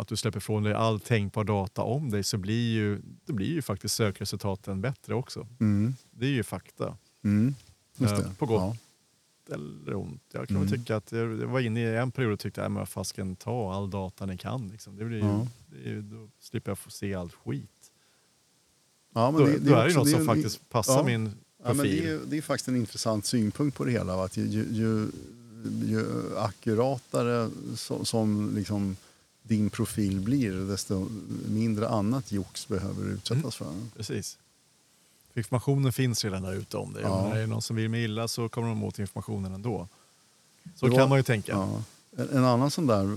att 0.00 0.08
du 0.08 0.16
släpper 0.16 0.38
ifrån 0.38 0.62
dig 0.62 0.74
all 0.74 1.00
tänkbar 1.00 1.44
data 1.44 1.82
om 1.82 2.10
dig 2.10 2.22
så 2.24 2.38
blir 2.38 2.74
ju, 2.74 3.00
det 3.26 3.32
blir 3.32 3.46
ju 3.52 3.62
faktiskt 3.62 3.94
sökresultaten 3.94 4.80
bättre 4.80 5.14
också. 5.14 5.46
Mm. 5.60 5.94
Det 6.10 6.26
är 6.26 6.30
ju 6.30 6.42
fakta. 6.42 6.96
Mm. 7.24 7.54
Eh, 8.00 8.12
det. 8.18 8.30
på 8.38 8.46
gott. 8.46 8.60
Ja. 9.48 9.54
Eller 9.54 9.94
ont. 9.94 10.22
Jag 10.32 10.48
kan 10.48 10.56
Mm. 10.56 10.68
tycka 10.68 10.96
att 10.96 11.12
jag, 11.12 11.40
jag 11.40 11.46
var 11.46 11.60
inne 11.60 11.80
i 11.80 11.96
en 11.96 12.10
period 12.10 12.32
och 12.32 12.40
tyckte 12.40 12.66
att 12.66 12.88
fasken 12.88 13.36
ta 13.36 13.72
all 13.74 13.90
data 13.90 14.26
ni 14.26 14.36
kan. 14.38 14.68
Liksom. 14.68 14.96
Det 14.96 15.04
blir 15.04 15.18
ju, 15.18 15.24
Ja. 15.24 15.46
det 15.66 15.90
är 15.90 16.00
då 16.00 16.28
slipper 16.40 16.70
jag 16.70 16.78
få 16.78 16.90
se 16.90 17.14
allt 17.14 17.32
skit. 17.34 17.70
Ja, 19.14 19.30
men 19.30 19.40
Då, 19.40 19.46
det, 19.46 19.58
då 19.58 19.74
är 19.74 19.88
det 19.88 19.94
något 19.94 20.10
som 20.10 20.20
är- 20.20 20.24
faktiskt 20.24 20.70
passar 20.70 21.04
min 21.04 21.32
Ja, 21.66 21.74
men 21.74 21.86
det, 21.86 22.08
är, 22.08 22.20
det 22.26 22.36
är 22.38 22.42
faktiskt 22.42 22.68
en 22.68 22.76
intressant 22.76 23.26
synpunkt 23.26 23.76
på 23.76 23.84
det 23.84 23.90
hela. 23.90 24.24
Att 24.24 24.36
ju, 24.36 24.44
ju, 24.72 25.08
ju, 25.84 26.04
akkuratare 26.36 27.50
som, 27.76 28.04
som 28.06 28.54
liksom 28.54 28.96
din 29.42 29.70
profil 29.70 30.20
blir 30.20 30.52
desto 30.52 31.08
mindre 31.48 31.88
annat 31.88 32.32
jox 32.32 32.68
behöver 32.68 33.08
utsättas 33.08 33.60
Mm. 33.60 33.72
för. 33.90 33.96
Precis. 33.96 34.38
För 35.32 35.40
informationen 35.40 35.92
finns 35.92 36.24
redan 36.24 36.42
där 36.42 36.54
ute 36.54 36.76
om 36.76 36.92
det. 36.92 37.00
Ja. 37.00 37.08
Om 37.10 37.30
det 37.34 37.40
är 37.40 37.46
någon 37.46 37.62
som 37.62 37.76
vill 37.76 37.88
mig 37.88 38.04
illa 38.04 38.28
så 38.28 38.48
kommer 38.48 38.68
de 38.68 38.84
åt 38.84 38.98
informationen 38.98 39.54
ändå. 39.54 39.88
Så 40.76 40.88
var- 40.88 40.98
kan 40.98 41.08
man 41.08 41.18
ju 41.18 41.22
tänka. 41.22 41.52
Ja. 41.52 41.82
En, 42.32 42.44
annan 42.44 42.70
sån 42.70 42.86
där 42.86 43.16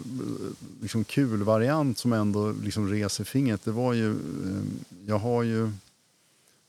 liksom 0.82 1.04
kul 1.04 1.44
variant 1.44 1.98
som 1.98 2.14
ändå 2.14 2.52
liksom 2.52 2.90
reser 2.90 3.24
fingret, 3.24 3.64
det 3.64 3.72
var 3.72 3.94
ju... 3.94 4.12
Eh, 4.12 4.64
jag 5.08 5.20
har 5.20 5.44
ju 5.44 5.64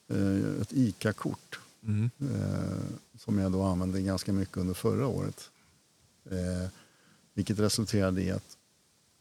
eh, 0.08 0.60
ett 0.62 0.72
ICA-kort 0.72 1.59
Mm. 1.86 2.10
eh, 2.20 2.78
som 3.18 3.38
jag 3.38 3.52
då 3.52 3.62
använde 3.62 4.00
ganska 4.02 4.32
mycket 4.32 4.56
under 4.56 4.74
förra 4.74 5.06
året. 5.06 5.50
Eh, 6.30 6.68
vilket 7.34 7.58
resulterade 7.58 8.22
i 8.22 8.30
att 8.30 8.56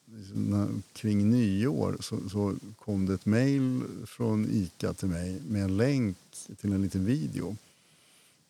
liksom, 0.05 0.43
när, 0.43 0.67
kring 0.93 1.29
nyår 1.29 1.97
så, 1.99 2.29
så 2.29 2.55
kom 2.77 3.05
det 3.05 3.13
ett 3.13 3.25
mejl 3.25 3.81
från 4.05 4.47
ICA 4.51 4.93
till 4.93 5.07
mig 5.07 5.41
med 5.47 5.63
en 5.63 5.77
länk 5.77 6.17
till 6.61 6.73
en 6.73 6.81
liten 6.81 7.05
video 7.05 7.57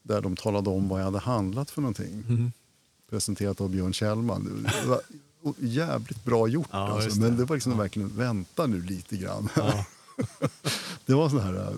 där 0.04 0.22
de 0.22 0.36
talade 0.36 0.70
om 0.70 0.88
vad 0.90 1.00
jag 1.00 1.06
hade 1.06 1.20
handlat 1.20 1.72
för 1.72 1.82
någonting. 1.82 2.24
Mm. 2.30 2.52
Presenterat 3.10 3.62
av 3.62 3.70
Björn 3.70 3.94
Kjellman. 3.94 4.68
Det 4.84 4.88
var 4.88 5.02
jävligt 5.60 6.26
bra 6.26 6.48
gjort. 6.48 6.68
Ja, 6.72 6.78
alltså. 6.78 7.20
Men 7.20 7.38
det 7.38 7.46
var 7.46 7.56
liksom 7.56 7.72
Ja. 7.72 7.78
verkligen, 7.78 8.18
vänta 8.18 8.68
nu 8.68 8.82
lite 8.82 9.18
grann. 9.18 9.50
Ja. 9.56 9.86
Det 11.06 11.14
var 11.14 11.30
sån 11.30 11.40
här, 11.40 11.54
äh, 11.56 11.74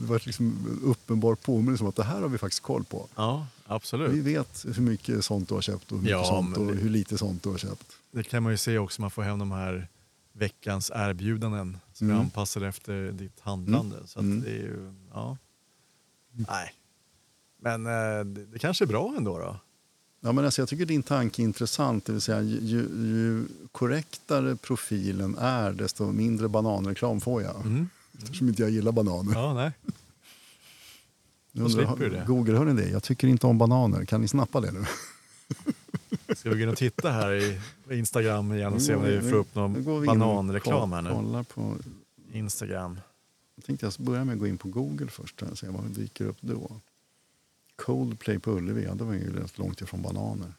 det 0.00 0.06
var 0.06 0.22
liksom 0.24 0.46
en 0.46 0.80
uppenbar 0.84 1.34
påminnelse 1.34 1.84
om 1.84 1.88
att 1.90 1.96
det 1.96 2.04
här 2.04 2.20
har 2.20 2.28
vi 2.28 2.38
faktiskt 2.38 2.62
koll 2.62 2.84
på. 2.84 3.08
ja, 3.14 3.46
Vi 3.56 3.62
absolut. 3.74 4.24
vet 4.24 4.64
hur 4.74 4.82
mycket 4.82 5.24
sånt 5.24 5.48
du 5.48 5.54
har 5.54 5.60
köpt 5.62 5.92
och 5.92 5.98
hur, 5.98 6.08
Ja, 6.10 6.24
sånt 6.24 6.56
och 6.56 6.66
det- 6.66 6.72
hur 6.74 6.90
lite 6.90 7.18
sånt 7.18 7.42
du 7.42 7.48
har 7.48 7.58
köpt. 7.58 7.92
Det 8.10 8.22
kan 8.22 8.42
man 8.42 8.52
ju 8.52 8.56
se 8.58 8.78
också, 8.78 9.00
man 9.00 9.10
får 9.10 9.22
hem 9.22 9.38
de 9.38 9.50
här 9.50 9.88
veckans 10.32 10.90
erbjudanden 10.94 11.78
som 11.92 12.06
är 12.08 12.12
Mm. 12.12 12.24
anpassade 12.24 12.68
efter 12.68 13.12
ditt 13.12 13.40
handlande. 13.40 13.96
Så 14.06 14.18
att 14.18 14.22
Mm. 14.24 14.40
det 14.40 14.50
är 14.50 14.54
ju, 14.54 14.94
ja. 15.12 15.36
Nej. 16.32 16.72
Men 17.62 17.86
eh, 17.86 18.24
det, 18.24 18.46
det 18.46 18.58
kanske 18.58 18.84
är 18.84 18.86
bra 18.86 19.14
ändå 19.16 19.38
då. 19.38 19.56
Ja, 20.20 20.32
men 20.32 20.44
alltså, 20.44 20.62
jag 20.62 20.68
tycker 20.68 20.86
din 20.86 21.02
tanke 21.02 21.42
är 21.42 21.44
intressant. 21.44 22.04
Det 22.04 22.12
vill 22.12 22.20
säga, 22.20 22.40
ju, 22.42 22.78
ju 22.78 23.44
korrektare 23.72 24.56
profilen 24.56 25.38
är, 25.38 25.72
desto 25.72 26.12
mindre 26.12 26.48
bananreklam 26.48 27.20
får 27.20 27.42
jag. 27.42 27.56
Mm. 27.66 27.88
Eftersom 28.22 28.48
inte 28.48 28.62
jag 28.62 28.70
gillar 28.70 28.92
bananer. 28.92 29.32
Ja, 29.32 29.54
nej. 29.54 29.72
Då 31.52 31.68
slipper 31.68 31.96
du 31.96 32.08
det. 32.08 32.24
Google, 32.26 32.58
hör 32.58 32.64
ni 32.64 32.82
det? 32.82 32.88
Jag 32.88 33.02
tycker 33.02 33.28
inte 33.28 33.46
om 33.46 33.58
bananer. 33.58 34.04
Kan 34.04 34.20
ni 34.20 34.28
snappa 34.28 34.60
det 34.60 34.72
nu? 34.72 34.84
Ska 36.36 36.50
vi 36.50 36.56
gå 36.56 36.62
in 36.62 36.68
och 36.68 36.76
titta 36.76 37.10
här 37.10 37.32
i 37.32 37.60
Instagram 37.90 38.52
igen 38.52 38.72
och 38.72 38.82
se 38.82 38.94
om 38.94 39.02
vi 39.02 39.20
får 39.20 39.36
upp 39.36 39.54
någon 39.54 40.06
bananreklam 40.06 40.92
här 40.92 41.02
nu? 41.02 41.44
På, 41.44 41.76
Instagram. 42.32 43.00
jag 43.54 43.64
tänkte 43.64 43.86
jag 43.86 43.94
börja 43.98 44.24
med 44.24 44.32
att 44.32 44.38
gå 44.38 44.46
in 44.46 44.58
på 44.58 44.68
Google 44.68 45.08
först 45.08 45.42
och 45.42 45.58
se 45.58 45.68
vad 45.68 45.84
det 45.84 45.88
dyker 45.88 46.24
upp 46.24 46.36
då. 46.40 46.80
Coldplay 47.76 48.38
på 48.38 48.50
Ullevi, 48.50 48.84
ja, 48.84 48.94
det 48.94 49.04
var 49.04 49.14
ju 49.14 49.36
rätt 49.36 49.58
långt 49.58 49.80
ifrån 49.80 50.02
bananer. 50.02 50.54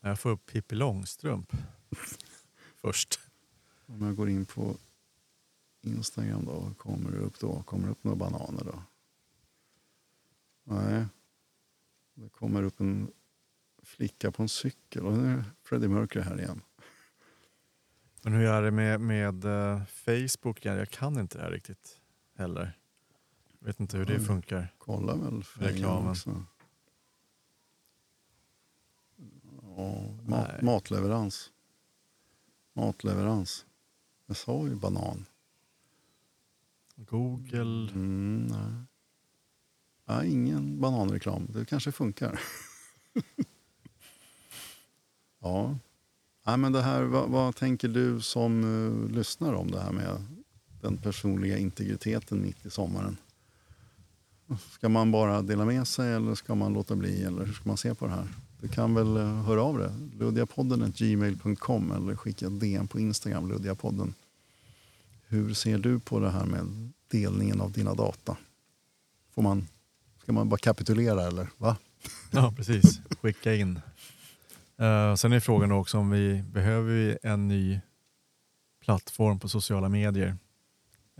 Jag 0.00 0.20
får 0.20 0.30
upp 0.30 0.46
Pippi 0.46 0.74
Långstrump 0.74 1.52
först. 2.80 3.20
Om 3.86 4.02
jag 4.02 4.16
går 4.16 4.28
in 4.28 4.46
på 4.46 4.76
Instagram 5.82 6.44
då, 6.44 6.74
kommer 6.78 7.10
det 7.10 7.18
upp 7.18 7.38
då? 7.40 7.62
Kommer 7.62 7.84
det 7.86 7.90
upp 7.90 8.04
några 8.04 8.16
bananer 8.16 8.64
då? 8.64 8.82
Nej. 10.64 11.06
Det 12.14 12.28
kommer 12.28 12.62
upp 12.62 12.80
en 12.80 13.10
flicka 13.82 14.32
på 14.32 14.42
en 14.42 14.48
cykel 14.48 15.06
och 15.06 15.12
nu 15.12 15.32
är 15.32 15.44
Freddie 15.62 15.88
Mercury 15.88 16.24
här 16.24 16.38
igen. 16.40 16.62
Men 18.22 18.32
hur 18.32 18.46
är 18.46 18.62
det 18.62 18.70
med, 18.70 19.00
med 19.00 19.44
eh, 19.44 19.82
Facebook? 19.84 20.64
Jag 20.64 20.90
kan 20.90 21.18
inte 21.18 21.38
det 21.38 21.44
här 21.44 21.50
riktigt 21.50 22.00
heller. 22.34 22.78
Jag 23.58 23.66
vet 23.66 23.80
inte 23.80 23.96
hur 23.96 24.04
det 24.04 24.20
funkar. 24.20 24.74
Kolla 24.78 25.16
väl 25.16 25.44
Reklamen. 25.54 26.10
också. 26.10 26.44
Ja, 29.76 30.18
mat, 30.22 30.62
matleverans. 30.62 31.50
Matleverans. 32.72 33.66
Jag 34.26 34.36
sa 34.36 34.66
ju 34.66 34.74
banan. 34.74 35.26
Google. 37.08 37.92
Mm, 37.92 38.46
nej. 38.46 38.84
Ja, 40.06 40.24
ingen 40.24 40.80
bananreklam. 40.80 41.46
Det 41.52 41.64
kanske 41.64 41.92
funkar. 41.92 42.40
ja. 45.40 45.78
Nej, 46.46 46.56
men 46.56 46.72
det 46.72 46.82
här, 46.82 47.02
vad, 47.02 47.28
vad 47.28 47.56
tänker 47.56 47.88
du 47.88 48.20
som 48.20 48.64
uh, 48.64 49.10
lyssnar 49.10 49.52
om 49.52 49.70
det 49.70 49.80
här 49.80 49.92
med 49.92 50.26
den 50.80 50.96
personliga 50.96 51.58
integriteten 51.58 52.42
mitt 52.42 52.66
i 52.66 52.70
sommaren? 52.70 53.16
Ska 54.70 54.88
man 54.88 55.12
bara 55.12 55.42
dela 55.42 55.64
med 55.64 55.88
sig 55.88 56.12
eller 56.12 56.34
ska 56.34 56.54
man 56.54 56.72
låta 56.72 56.96
bli? 56.96 57.22
Eller 57.22 57.44
hur 57.44 57.52
ska 57.52 57.68
man 57.68 57.76
se 57.76 57.94
på 57.94 58.06
det 58.06 58.12
här? 58.12 58.28
Du 58.60 58.68
kan 58.68 58.94
väl 58.94 59.16
eh, 59.16 59.42
höra 59.42 59.62
av 59.62 59.78
dig. 59.78 59.90
Luddiapodden 60.18 60.92
gmail.com 60.96 61.92
eller 61.92 62.16
skicka 62.16 62.46
ett 62.46 62.60
DM 62.60 62.88
på 62.88 63.00
Instagram, 63.00 63.48
Luddiapodden. 63.48 64.14
Hur 65.30 65.54
ser 65.54 65.78
du 65.78 66.00
på 66.00 66.20
det 66.20 66.30
här 66.30 66.44
med 66.46 66.92
delningen 67.10 67.60
av 67.60 67.72
dina 67.72 67.94
data? 67.94 68.36
Får 69.34 69.42
man, 69.42 69.68
ska 70.22 70.32
man 70.32 70.48
bara 70.48 70.58
kapitulera 70.58 71.26
eller? 71.26 71.48
Va? 71.58 71.76
Ja, 72.30 72.52
precis. 72.56 73.00
Skicka 73.22 73.54
in. 73.54 73.80
Eh, 74.78 75.14
sen 75.14 75.32
är 75.32 75.40
frågan 75.40 75.72
också 75.72 75.98
om 75.98 76.10
vi 76.10 76.42
behöver 76.52 76.92
vi 76.94 77.18
en 77.22 77.48
ny 77.48 77.80
plattform 78.84 79.38
på 79.40 79.48
sociala 79.48 79.88
medier. 79.88 80.36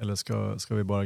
Eller 0.00 0.14
ska, 0.14 0.58
ska 0.58 0.74
vi 0.74 0.84
bara 0.84 1.00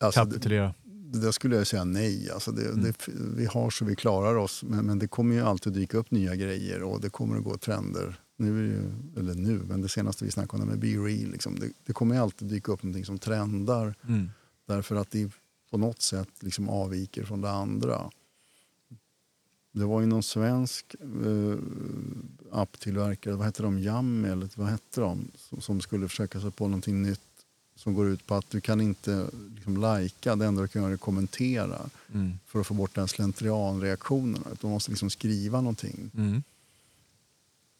Alltså, 0.00 0.24
det, 0.24 0.30
kapitulera? 0.30 0.74
det 0.84 1.18
där 1.20 1.30
skulle 1.32 1.56
jag 1.56 1.66
säga 1.66 1.84
nej. 1.84 2.30
Alltså 2.30 2.52
det, 2.52 2.68
Mm. 2.68 2.82
det, 2.82 3.08
vi 3.36 3.46
har 3.46 3.70
så 3.70 3.84
vi 3.84 3.96
klarar 3.96 4.34
oss. 4.36 4.62
Men, 4.62 4.86
men 4.86 4.98
det 4.98 5.08
kommer 5.08 5.34
ju 5.34 5.40
alltid 5.42 5.72
dyka 5.72 5.98
upp 5.98 6.10
nya 6.10 6.34
grejer 6.36 6.82
och 6.82 7.00
det 7.00 7.10
kommer 7.10 7.36
att 7.38 7.44
gå 7.44 7.58
trender. 7.58 8.20
Nu 8.36 8.58
är 8.58 8.64
ju, 8.64 8.92
eller 9.20 9.34
nu, 9.34 9.58
men 9.68 9.82
det 9.82 9.88
senaste 9.88 10.24
vi 10.24 10.30
snackade 10.30 10.62
om 10.62 10.68
med 10.68 10.78
Be 10.78 10.86
Real. 10.86 11.30
Liksom, 11.30 11.58
det, 11.58 11.72
det 11.84 11.92
kommer 11.92 12.18
alltid 12.18 12.48
dyka 12.48 12.72
upp 12.72 12.82
någonting 12.82 13.04
som 13.04 13.18
trendar. 13.18 13.94
Mm. 14.08 14.30
Därför 14.66 14.96
att 14.96 15.10
det 15.10 15.30
på 15.70 15.78
något 15.78 16.02
sätt 16.02 16.28
liksom 16.40 16.68
avviker 16.68 17.24
från 17.24 17.40
det 17.40 17.50
andra. 17.50 18.10
Det 19.72 19.84
var 19.84 20.00
ju 20.00 20.06
någon 20.06 20.22
svensk 20.22 20.94
eh, 21.00 21.58
apptillverkare, 22.52 23.34
vad 23.34 23.46
hette 23.46 23.62
de, 23.62 23.78
Yummy 23.78 24.28
eller 24.28 24.48
vad 24.54 24.68
hette 24.68 25.00
de, 25.00 25.28
som, 25.36 25.60
som 25.60 25.80
skulle 25.80 26.08
försöka 26.08 26.40
sig 26.40 26.50
på 26.50 26.68
någonting 26.68 27.02
nytt 27.02 27.20
som 27.76 27.94
går 27.94 28.08
ut 28.08 28.26
på 28.26 28.34
att 28.34 28.50
du 28.50 28.60
kan 28.60 28.80
inte 28.80 29.30
liksom, 29.54 29.76
lajka, 29.76 30.36
det 30.36 30.46
enda 30.46 30.62
du 30.62 30.68
kan 30.68 30.82
göra 30.82 30.92
är 30.92 30.96
kommentera 30.96 31.90
Mm. 32.12 32.38
för 32.46 32.60
att 32.60 32.66
få 32.66 32.74
bort 32.74 32.94
den 32.94 33.08
slentrianreaktionerna. 33.08 34.46
Du 34.60 34.66
måste 34.66 34.90
liksom 34.90 35.10
skriva 35.10 35.60
någonting. 35.60 36.10
Mm. 36.14 36.42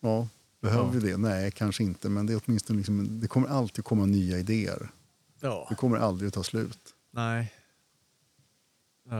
Ja, 0.01 0.29
behöver 0.61 0.85
Ja. 0.85 0.90
vi 0.90 1.01
det? 1.11 1.16
Nej, 1.16 1.51
kanske 1.51 1.83
inte. 1.85 2.09
Men 2.09 2.27
det, 2.27 2.33
är 2.33 2.40
åtminstone 2.47 2.77
liksom, 2.77 3.21
det 3.21 3.29
kommer 3.29 3.49
alltid 3.49 3.85
komma 3.85 4.07
nya 4.07 4.38
idéer. 4.38 4.88
Ja. 5.40 5.66
Det 5.69 5.75
kommer 5.75 5.97
aldrig 5.99 6.29
att 6.29 6.35
ta 6.35 6.42
slut. 6.42 6.95
Nej. 7.11 7.53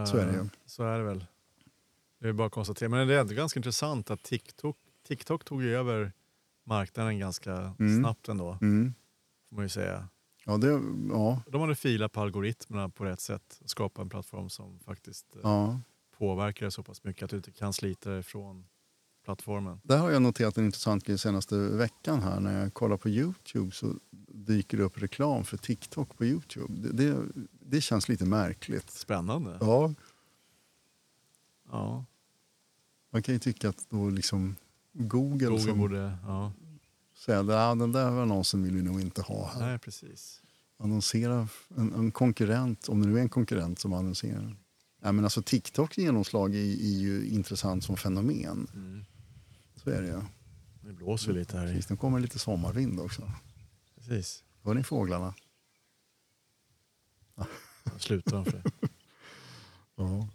Så 0.07 0.17
är 0.17 0.27
det 0.27 0.33
ju. 0.33 0.39
Eh, 0.41 0.47
Så 0.67 0.83
är 0.85 0.99
det 0.99 1.05
väl. 1.05 1.25
Det 2.21 2.29
är 2.29 2.33
bara 2.33 2.47
att 2.47 2.53
konstatera. 2.53 2.89
Men 2.89 3.09
det 3.09 3.15
är 3.15 3.21
ändå 3.21 3.35
ganska 3.35 3.59
intressant 3.59 4.11
att 4.11 4.23
TikTok, 4.23 4.77
TikTok 5.09 5.45
tog 5.45 5.65
över 5.65 6.13
marknaden 6.65 7.19
ganska 7.19 7.75
Mm. 7.79 8.01
snabbt 8.03 8.29
ändå. 8.29 8.59
Mm. 8.61 8.95
Får 9.49 9.57
man 9.57 9.65
ju 9.65 9.69
säga. 9.69 10.09
Ja, 10.45 10.57
det, 10.57 10.81
ja, 11.11 11.43
De 11.51 11.61
hade 11.61 11.75
filat 11.75 12.13
på 12.13 12.21
algoritmerna 12.21 12.89
på 12.89 13.05
rätt 13.05 13.21
sätt 13.21 13.59
och 13.63 13.71
skapat 13.71 14.03
en 14.03 14.09
plattform 14.09 14.51
som 14.51 14.79
faktiskt 14.79 15.27
eh, 15.35 15.41
ja. 15.43 15.81
påverkar 16.19 16.71
så 16.71 16.83
pass 16.83 17.05
mycket 17.05 17.23
att 17.23 17.31
du 17.31 17.37
inte 17.37 17.51
kan 17.53 17.73
slita 17.73 18.11
dig 18.11 18.23
från 18.23 18.65
plattformen. 19.27 19.81
Där 19.83 19.99
har 19.99 20.11
jag 20.11 20.23
noterat 20.23 20.59
en 20.59 20.65
intressant 20.65 21.05
grej 21.05 21.19
senaste 21.19 21.57
veckan 21.57 22.23
här. 22.23 22.41
När 22.41 22.63
jag 22.63 22.75
kollar 22.75 22.97
på 22.97 23.09
Youtube 23.09 23.71
så 23.73 23.95
dyker 24.29 24.77
det 24.77 24.83
upp 24.83 25.03
reklam 25.03 25.45
för 25.45 25.57
TikTok 25.57 26.17
på 26.19 26.25
Youtube. 26.25 26.75
Det, 26.79 26.93
det, 26.93 27.23
det 27.61 27.81
känns 27.81 28.09
lite 28.09 28.25
märkligt. 28.25 28.91
Spännande. 28.91 29.59
Ja, 29.61 29.95
Ja. 31.71 32.05
man 33.13 33.23
kan 33.23 33.35
ju 33.35 33.39
tycka 33.39 33.69
att 33.69 33.87
då 33.91 34.11
liksom 34.11 34.57
Google, 34.93 35.47
Google 35.47 35.61
som 35.61 35.79
borde... 35.79 36.19
Ja. 36.27 36.53
säger 37.17 37.41
att 37.41 37.51
ah, 37.51 37.75
den 37.75 37.93
där 37.93 38.11
annonsen 38.23 38.63
vill 38.63 38.75
vi 38.77 38.83
nog 38.83 39.01
inte 39.01 39.23
ha 39.23 39.51
här. 39.55 39.61
Nej, 39.67 39.79
precis. 39.79 40.43
Annonsera 40.79 41.49
en, 41.77 41.93
en 41.93 42.11
konkurrent, 42.11 42.89
om 42.89 43.03
det 43.03 43.09
nu 43.09 43.19
är 43.19 43.23
en 43.23 43.29
konkurrent 43.29 43.79
som 43.79 43.93
annonserar. 43.93 44.57
Ja, 45.03 45.13
men 45.13 45.25
alltså 45.25 45.43
TikToks 45.43 45.99
genomslag 45.99 46.55
är, 46.55 46.59
är 46.61 46.99
ju 46.99 47.29
intressant 47.29 47.85
som 47.85 47.97
fenomen. 47.97 48.67
Mm. 48.75 49.05
Så 49.87 49.93
är 49.93 50.03
det 50.03 50.09
ju. 50.09 50.21
Det 50.81 50.93
blåser 50.93 51.33
lite 51.33 51.59
här. 51.59 51.67
Precis, 51.67 51.91
nu 51.91 51.97
kommer 51.97 52.21
lite 52.21 52.39
sommarvind 52.39 53.01
också. 53.01 53.33
Precis. 53.95 54.45
Hör 54.65 54.75
ni 54.75 54.83
fåglarna? 54.83 55.35
Slutar 57.99 58.37
de 58.37 58.45
för. 58.45 58.63
Ja. 59.97 60.29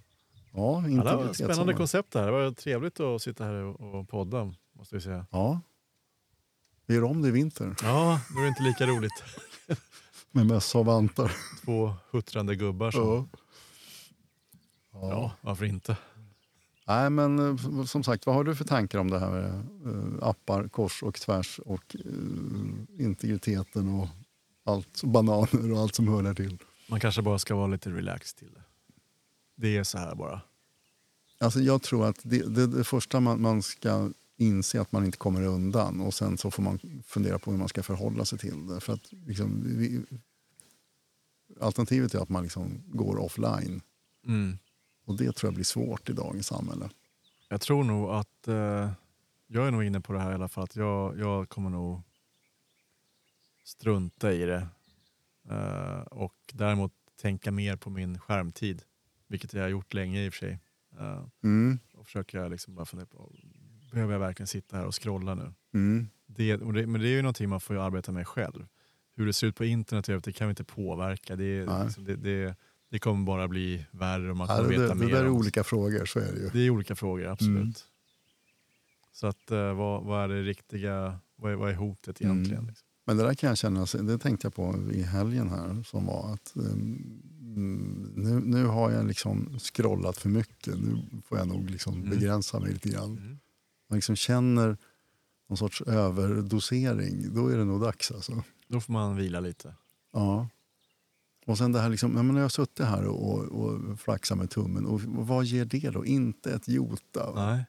Ja, 0.53 0.83
Ja, 0.89 1.03
det 1.03 1.15
var 1.15 1.33
spännande 1.33 1.55
sommar. 1.55 1.73
koncept 1.73 2.11
det 2.11 2.19
här. 2.19 2.25
Det 2.25 2.31
var 2.31 2.51
trevligt 2.51 2.99
att 2.99 3.21
sitta 3.21 3.43
här 3.45 3.53
och 3.53 3.99
och 3.99 4.09
podda, 4.09 4.53
måste 4.73 4.95
vi 4.95 5.01
säga. 5.01 5.25
Ja. 5.31 5.61
Vi 6.85 6.95
gör 6.95 7.03
om 7.03 7.21
det 7.21 7.27
i 7.27 7.31
vinter 7.31 7.75
Ja, 7.83 8.21
då 8.33 8.39
är 8.39 8.43
det 8.43 8.47
inte 8.47 8.63
lika 8.63 8.87
roligt. 8.87 9.23
med 10.31 10.45
mössa 10.45 10.77
och 10.79 10.85
vantar. 10.85 11.31
Två 11.65 11.93
huttrande 12.11 12.55
gubbar 12.55 12.91
som... 12.91 13.29
Ja. 14.91 15.09
Ja, 15.09 15.31
varför 15.41 15.65
inte? 15.65 15.97
Nej, 16.87 17.09
men 17.09 17.39
eh, 17.39 17.85
som 17.85 18.03
sagt, 18.03 18.25
vad 18.25 18.35
har 18.35 18.43
du 18.43 18.55
för 18.55 18.65
tankar 18.65 18.99
om 18.99 19.09
det 19.09 19.19
här 19.19 19.31
med 19.31 19.49
eh, 19.85 20.27
appar 20.27 20.67
kors 20.67 21.03
och 21.03 21.15
tvärs 21.15 21.59
och 21.59 21.95
eh, 21.95 23.05
integriteten 23.05 23.89
och 23.89 24.07
allt, 24.63 25.03
bananer 25.03 25.71
och 25.71 25.79
allt 25.79 25.95
som 25.95 26.07
hör 26.07 26.23
där 26.23 26.33
till? 26.33 26.57
Man 26.89 26.99
kanske 26.99 27.21
bara 27.21 27.39
ska 27.39 27.55
vara 27.55 27.67
lite 27.67 27.89
relaxed 27.89 28.39
till 28.39 28.53
det. 28.53 28.63
Det 29.55 29.77
är 29.77 29.83
så 29.83 29.97
här 29.97 30.15
bara. 30.15 30.41
Alltså 31.39 31.59
jag 31.59 31.81
tror 31.81 32.05
att 32.05 32.19
det, 32.23 32.55
det, 32.55 32.67
det 32.67 32.83
första 32.83 33.19
man, 33.19 33.41
man 33.41 33.61
ska 33.61 34.09
inse 34.37 34.81
att 34.81 34.91
man 34.91 35.05
inte 35.05 35.17
kommer 35.17 35.41
undan 35.41 36.01
och 36.01 36.13
sen 36.13 36.37
så 36.37 36.51
får 36.51 36.63
man 36.63 36.79
fundera 37.05 37.39
på 37.39 37.51
hur 37.51 37.57
man 37.57 37.67
ska 37.67 37.83
förhålla 37.83 38.25
sig 38.25 38.39
till 38.39 38.67
det. 38.67 38.79
För 38.79 38.93
att 38.93 39.13
liksom, 39.25 39.63
vi, 39.65 40.01
alternativet 41.59 42.13
är 42.13 42.19
att 42.19 42.29
man 42.29 42.43
liksom 42.43 42.83
går 42.87 43.17
offline 43.17 43.81
Mm. 44.27 44.57
Och 45.11 45.17
det 45.17 45.31
tror 45.35 45.47
jag 45.47 45.53
blir 45.53 45.65
svårt 45.65 46.09
i 46.09 46.13
dagens 46.13 46.47
samhälle. 46.47 46.89
Jag 47.49 47.61
tror 47.61 47.83
nog 47.83 48.09
att, 48.09 48.47
eh, 48.47 48.91
jag 49.47 49.67
är 49.67 49.71
nog 49.71 49.83
inne 49.83 50.01
på 50.01 50.13
det 50.13 50.19
här 50.19 50.31
i 50.31 50.33
alla 50.33 50.47
fall, 50.47 50.63
att 50.63 50.75
jag, 50.75 51.19
jag 51.19 51.49
kommer 51.49 51.69
nog 51.69 52.01
strunta 53.63 54.33
i 54.33 54.45
det. 54.45 54.67
Eh, 55.49 55.99
och 56.01 56.35
däremot 56.53 56.93
tänka 57.21 57.51
mer 57.51 57.75
på 57.75 57.89
min 57.89 58.19
skärmtid, 58.19 58.83
vilket 59.27 59.53
jag 59.53 59.61
har 59.61 59.69
gjort 59.69 59.93
länge 59.93 60.25
i 60.25 60.29
och 60.29 60.33
för 60.33 60.39
sig. 60.39 60.59
Eh, 60.99 61.23
Mm, 61.43 61.79
och 61.93 62.05
försöker 62.05 62.49
liksom 62.49 62.75
bara 62.75 62.85
fundera 62.85 63.05
på, 63.07 63.31
behöver 63.91 64.13
jag 64.13 64.19
verkligen 64.19 64.47
sitta 64.47 64.77
här 64.77 64.85
och 64.85 65.03
scrolla 65.03 65.35
nu? 65.35 65.53
mm, 65.73 66.07
Det, 66.25 66.55
det, 66.57 66.87
men 66.87 67.01
det 67.01 67.07
är 67.07 67.15
ju 67.15 67.21
någonting 67.21 67.49
man 67.49 67.61
får 67.61 67.75
arbeta 67.77 68.11
med 68.11 68.27
själv. 68.27 68.67
Hur 69.15 69.25
det 69.25 69.33
ser 69.33 69.47
ut 69.47 69.55
på 69.55 69.65
internet 69.65 70.23
det 70.23 70.33
kan 70.33 70.47
vi 70.47 70.49
inte 70.49 70.63
påverka. 70.63 71.35
Det, 71.35 71.65
liksom, 71.83 72.03
det, 72.03 72.15
det, 72.15 72.55
det 72.91 72.99
kommer 72.99 73.25
bara 73.25 73.47
bli 73.47 73.85
värre 73.91 74.29
och 74.31 74.37
man 74.37 74.47
Ja, 74.49 74.57
kommer 74.57 74.69
det, 74.71 74.77
veta 74.79 74.93
det, 74.93 74.99
det 74.99 75.05
mer. 75.05 75.13
där 75.13 75.23
är 75.23 75.29
olika 75.29 75.63
frågor, 75.63 76.05
så 76.05 76.19
är 76.19 76.31
det 76.33 76.39
ju. 76.39 76.49
det 76.53 76.59
är 76.59 76.69
olika 76.69 76.95
frågor, 76.95 77.25
absolut. 77.27 77.55
Mm. 77.57 77.73
Så 79.13 79.27
att, 79.27 79.51
eh, 79.51 79.73
vad, 79.73 80.03
vad 80.03 80.23
är 80.23 80.27
det 80.27 80.41
riktiga, 80.43 81.19
vad 81.35 81.51
är, 81.51 81.55
vad 81.55 81.69
är 81.69 81.73
hotet 81.75 82.21
egentligen? 82.21 82.57
Mm. 82.59 82.67
Liksom? 82.69 82.87
Men 83.05 83.17
det 83.17 83.23
där 83.23 83.33
kan 83.33 83.47
jag 83.49 83.57
känna, 83.57 83.85
det 83.85 84.17
tänkte 84.17 84.45
jag 84.45 84.53
på 84.55 84.75
i 84.93 85.01
helgen 85.01 85.49
här 85.49 85.83
som 85.83 86.05
var 86.05 86.33
att 86.33 86.51
um, 86.55 87.21
nu, 88.15 88.39
nu 88.39 88.65
har 88.65 88.91
jag 88.91 89.05
liksom 89.07 89.59
scrollat 89.59 90.17
för 90.17 90.29
mycket. 90.29 90.79
Nu 90.79 90.97
får 91.25 91.37
jag 91.37 91.47
nog 91.47 91.69
liksom 91.69 91.93
Mm. 91.97 92.09
begränsa 92.09 92.59
mig 92.59 92.73
lite 92.73 92.89
grann. 92.89 93.17
Mm. 93.17 93.39
Man 93.89 93.97
liksom 93.97 94.15
känner 94.15 94.77
någon 95.49 95.57
sorts 95.57 95.81
överdosering, 95.81 97.33
då 97.35 97.47
är 97.47 97.57
det 97.57 97.65
nog 97.65 97.81
dags 97.81 98.11
alltså. 98.11 98.43
Då 98.67 98.81
får 98.81 98.93
man 98.93 99.15
vila 99.15 99.39
lite. 99.39 99.75
Ja. 100.13 100.47
Och 101.45 101.57
sen 101.57 101.71
det 101.71 101.79
här 101.79 101.89
liksom, 101.89 102.15
ja, 102.17 102.23
men 102.23 102.35
jag 102.35 102.43
har 102.43 102.49
suttit 102.49 102.85
här 102.85 103.07
och, 103.07 103.31
och, 103.31 103.43
och 103.43 103.99
flaxat 103.99 104.37
med 104.37 104.49
tummen 104.49 104.85
och 104.85 105.01
vad 105.01 105.45
ger 105.45 105.65
det 105.65 105.89
då? 105.89 106.05
Inte 106.05 106.53
ett 106.53 106.67
jota. 106.67 107.31
Nej. 107.35 107.65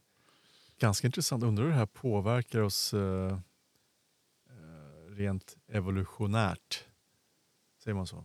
Ganska 0.79 1.07
intressant. 1.07 1.45
Undrar 1.45 1.65
hur 1.65 1.71
det 1.71 1.77
här 1.77 1.87
påverkar 1.87 2.61
oss 2.61 2.95
eh, 2.95 3.33
eh, 3.33 5.15
rent 5.15 5.57
evolutionärt. 5.69 6.85
Säger 7.85 7.95
man 7.95 8.07
så? 8.07 8.25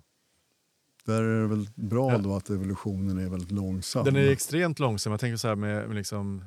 Där 1.06 1.24
är 1.24 1.42
det 1.42 1.48
väl 1.48 1.70
bra 1.76 2.12
Ja. 2.12 2.18
då 2.18 2.36
att 2.36 2.50
evolutionen 2.50 3.18
är 3.18 3.30
väldigt 3.30 3.52
långsam. 3.52 4.06
Den 4.06 4.16
är 4.16 4.30
extremt 4.30 4.80
långsam. 4.80 5.12
Jag 5.12 5.20
tänker 5.20 5.38
så 5.38 5.48
här 5.48 5.56
med, 5.56 5.88
med 5.88 5.96
liksom, 5.96 6.44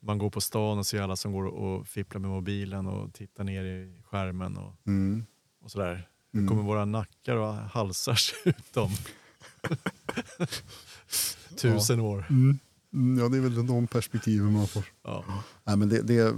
man 0.00 0.18
går 0.18 0.30
på 0.30 0.40
stan 0.40 0.78
och 0.78 0.86
ser 0.86 1.02
alla 1.02 1.16
som 1.16 1.32
går 1.32 1.44
och 1.46 1.86
fipplar 1.86 2.20
med 2.20 2.30
mobilen 2.30 2.86
och 2.86 3.14
tittar 3.14 3.44
ner 3.44 3.64
i 3.64 4.02
skärmen 4.04 4.56
och, 4.56 4.86
mm. 4.86 5.26
och 5.60 5.70
sådär. 5.70 6.08
Mm. 6.38 6.48
kommer 6.48 6.62
våra 6.62 6.84
nackar 6.84 7.36
och 7.36 7.54
halsar 7.54 8.14
se 8.14 8.34
ut 8.44 8.76
om 8.76 8.90
tusen 11.56 12.00
år? 12.00 12.26
Mm. 12.30 12.58
Mm, 12.92 13.18
Ja, 13.18 13.28
det 13.28 13.36
är 13.36 13.40
väl 13.40 13.66
de 13.66 13.86
perspektiven 13.86 14.52
man 14.52 14.68
får. 14.68 14.84
Ja. 15.02 15.24
Nej, 15.64 15.76
men 15.76 15.88
det, 15.88 16.02
det, 16.02 16.34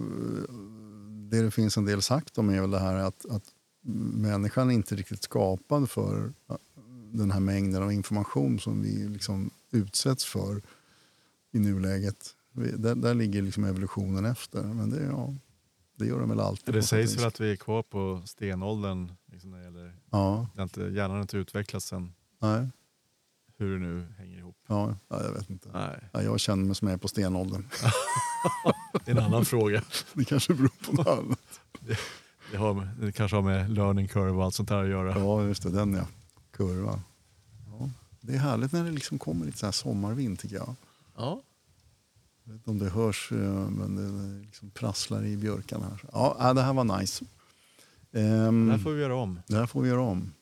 det 1.30 1.42
det 1.42 1.50
finns 1.50 1.76
en 1.76 1.84
del 1.84 2.02
sagt 2.02 2.38
om 2.38 2.50
är 2.50 2.60
väl 2.60 2.70
det 2.70 2.78
här 2.78 2.94
att, 2.94 3.26
att 3.30 3.44
människan 4.14 4.70
är 4.70 4.74
inte 4.74 4.96
riktigt 4.96 5.22
skapad 5.22 5.90
för 5.90 6.32
den 7.12 7.30
här 7.30 7.40
mängden 7.40 7.82
av 7.82 7.92
information 7.92 8.58
som 8.60 8.82
vi 8.82 9.08
liksom 9.08 9.50
utsätts 9.70 10.24
för 10.24 10.62
i 11.52 11.58
nuläget. 11.58 12.34
Där, 12.52 12.94
där 12.94 13.14
ligger 13.14 13.42
liksom 13.42 13.64
evolutionen 13.64 14.24
efter. 14.24 14.62
Men 14.62 14.90
det, 14.90 15.02
ja, 15.04 15.34
det 16.00 16.06
gör 16.06 16.20
den 16.20 16.28
väl 16.28 16.40
alltid. 16.40 16.74
Det 16.74 16.82
sägs 16.82 17.16
väl 17.18 17.24
att 17.26 17.40
vi 17.40 17.52
är 17.52 17.56
kvar 17.56 17.82
på 17.82 18.22
stenåldern. 18.24 19.12
Liksom 19.32 19.50
när 19.50 19.58
det 19.58 19.64
gäller, 19.64 19.96
Ja, 20.10 20.46
det 20.54 20.60
har 20.60 20.62
inte, 20.64 20.80
hjärnan 20.80 21.10
har 21.10 21.20
inte 21.22 21.36
utvecklats 21.36 21.86
sen 21.86 22.14
nej, 22.38 22.68
hur 23.58 23.72
det 23.78 23.86
nu 23.86 24.06
hänger 24.18 24.38
ihop. 24.38 24.56
ja, 24.66 24.96
ja, 25.08 25.22
jag 25.24 25.32
vet 25.32 25.50
inte. 25.50 25.68
Nej, 25.72 25.98
Ja, 26.12 26.22
jag 26.22 26.40
känner 26.40 26.64
mig 26.64 26.74
som 26.74 26.88
jag 26.88 26.92
är 26.94 26.98
på 26.98 27.08
stenåldern. 27.08 27.68
det 29.04 29.10
är 29.10 29.16
en 29.16 29.24
annan 29.24 29.44
fråga. 29.44 29.82
Det 30.14 30.24
kanske 30.24 30.54
beror 30.54 30.68
på 30.86 30.92
något 30.92 31.06
annat. 31.06 31.60
Det, 32.50 32.56
har, 32.56 32.74
med- 32.74 32.88
det 33.00 33.12
kanske 33.12 33.36
har 33.36 33.42
med 33.42 33.70
learning 33.70 34.08
curve 34.08 34.30
och 34.30 34.44
allt 34.44 34.54
sånt 34.54 34.70
här 34.70 34.82
att 34.82 34.88
göra. 34.90 35.18
Ja, 35.18 35.42
just 35.44 35.62
det. 35.62 35.70
Den 35.70 35.94
ja. 35.94 36.06
Kurva. 36.52 37.00
Ja. 37.78 37.90
Det 38.20 38.34
är 38.34 38.38
härligt 38.38 38.72
när 38.72 38.84
det 38.84 38.90
liksom 38.90 39.18
kommer 39.18 39.46
lite 39.46 39.58
så 39.58 39.66
här 39.66 39.72
sommarvind 39.72 40.38
tycker 40.38 40.56
jag. 40.56 40.74
Ja. 41.16 41.42
Jag 42.50 42.54
vet 42.54 42.68
inte 42.68 42.70
om 42.70 42.78
det 42.78 42.88
hörs, 42.88 43.32
eh, 43.32 43.70
men 43.70 43.96
det 43.96 44.46
liksom 44.46 44.70
prasslar 44.70 45.24
i 45.24 45.36
björkarna 45.36 45.84
här. 45.84 46.04
Ja, 46.12 46.36
äh, 46.40 46.54
det 46.54 46.62
här 46.62 46.72
var 46.72 46.98
nice. 47.00 47.24
Ehm, 48.12 48.66
Det 48.66 48.72
här 48.72 48.78
får 48.78 48.90
vi 48.90 49.00
göra 49.00 49.16
om. 49.16 49.40
det 49.46 49.56
här 49.56 49.66
får 49.66 49.82
vi 49.82 49.88
göra 49.88 50.00
om. 50.00 50.32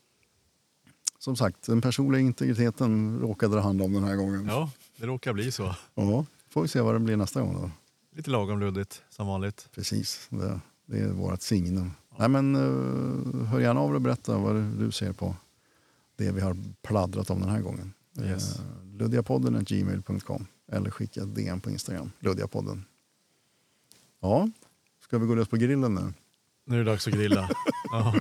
Som 1.19 1.35
sagt, 1.35 1.65
den 1.65 1.81
personliga 1.81 2.21
integriteten 2.21 3.19
råkade 3.19 3.55
det 3.55 3.61
handla 3.61 3.85
om 3.85 3.93
den 3.93 4.03
här 4.03 4.15
gången. 4.15 4.45
Ja, 4.47 4.71
det 4.97 5.05
råkar 5.05 5.33
bli 5.33 5.51
så. 5.51 5.75
Ja, 5.95 6.25
får 6.49 6.61
vi 6.61 6.67
se 6.67 6.81
vad 6.81 6.95
det 6.95 6.99
blir 6.99 7.17
nästa 7.17 7.41
gång 7.41 7.53
då. 7.53 7.71
Lite 8.15 8.29
lagom 8.29 8.59
luddigt 8.59 9.01
som 9.09 9.27
vanligt. 9.27 9.69
Precis, 9.75 10.27
det, 10.29 10.59
det 10.85 10.99
är 10.99 11.11
vårt 11.11 11.41
signum. 11.41 11.91
Nej, 12.17 12.29
men, 12.29 12.55
uh, 12.55 13.43
hör 13.45 13.59
gärna 13.59 13.79
av 13.79 13.89
dig 13.89 13.95
och 13.95 14.01
berätta 14.01 14.37
vad 14.37 14.55
du 14.55 14.91
ser 14.91 15.13
på 15.13 15.35
det 16.15 16.31
vi 16.31 16.41
har 16.41 16.57
pladdrat 16.81 17.29
om 17.29 17.39
den 17.39 17.49
här 17.49 17.61
gången. 17.61 17.93
Yes. 18.21 18.59
Uh, 18.59 18.97
Luddiapodden 18.97 19.63
gmail.com 19.63 20.47
eller 20.71 20.89
skicka 20.91 21.21
ett 21.21 21.35
DM 21.35 21.61
på 21.61 21.69
Instagram, 21.69 22.11
Luddiapodden. 22.19 22.85
Ja, 24.21 24.49
ska 25.03 25.17
vi 25.17 25.25
gå 25.27 25.35
lös 25.35 25.47
på 25.47 25.57
grillen 25.57 25.95
nu? 25.95 26.13
Nu 26.65 26.75
är 26.75 26.83
det 26.83 26.91
dags 26.91 27.07
att 27.07 27.13
grilla. 27.13 27.49
Ja, 27.91 28.15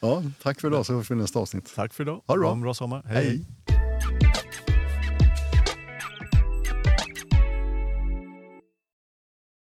Ja, 0.00 0.22
tack 0.42 0.60
för 0.60 0.68
idag 0.68 0.86
så 0.86 0.94
hörs 0.94 1.10
vi 1.10 1.14
i 1.14 1.18
nästa 1.18 1.38
avsnitt. 1.38 1.72
tack 1.74 1.94
för 1.94 2.04
idag. 2.04 2.22
Ha 2.26 2.34
det 2.34 2.40
bra. 2.40 2.48
Ha 2.48 2.54
en 2.54 2.60
bra 2.60 2.74
sommar. 2.74 3.02
Hej. 3.06 3.44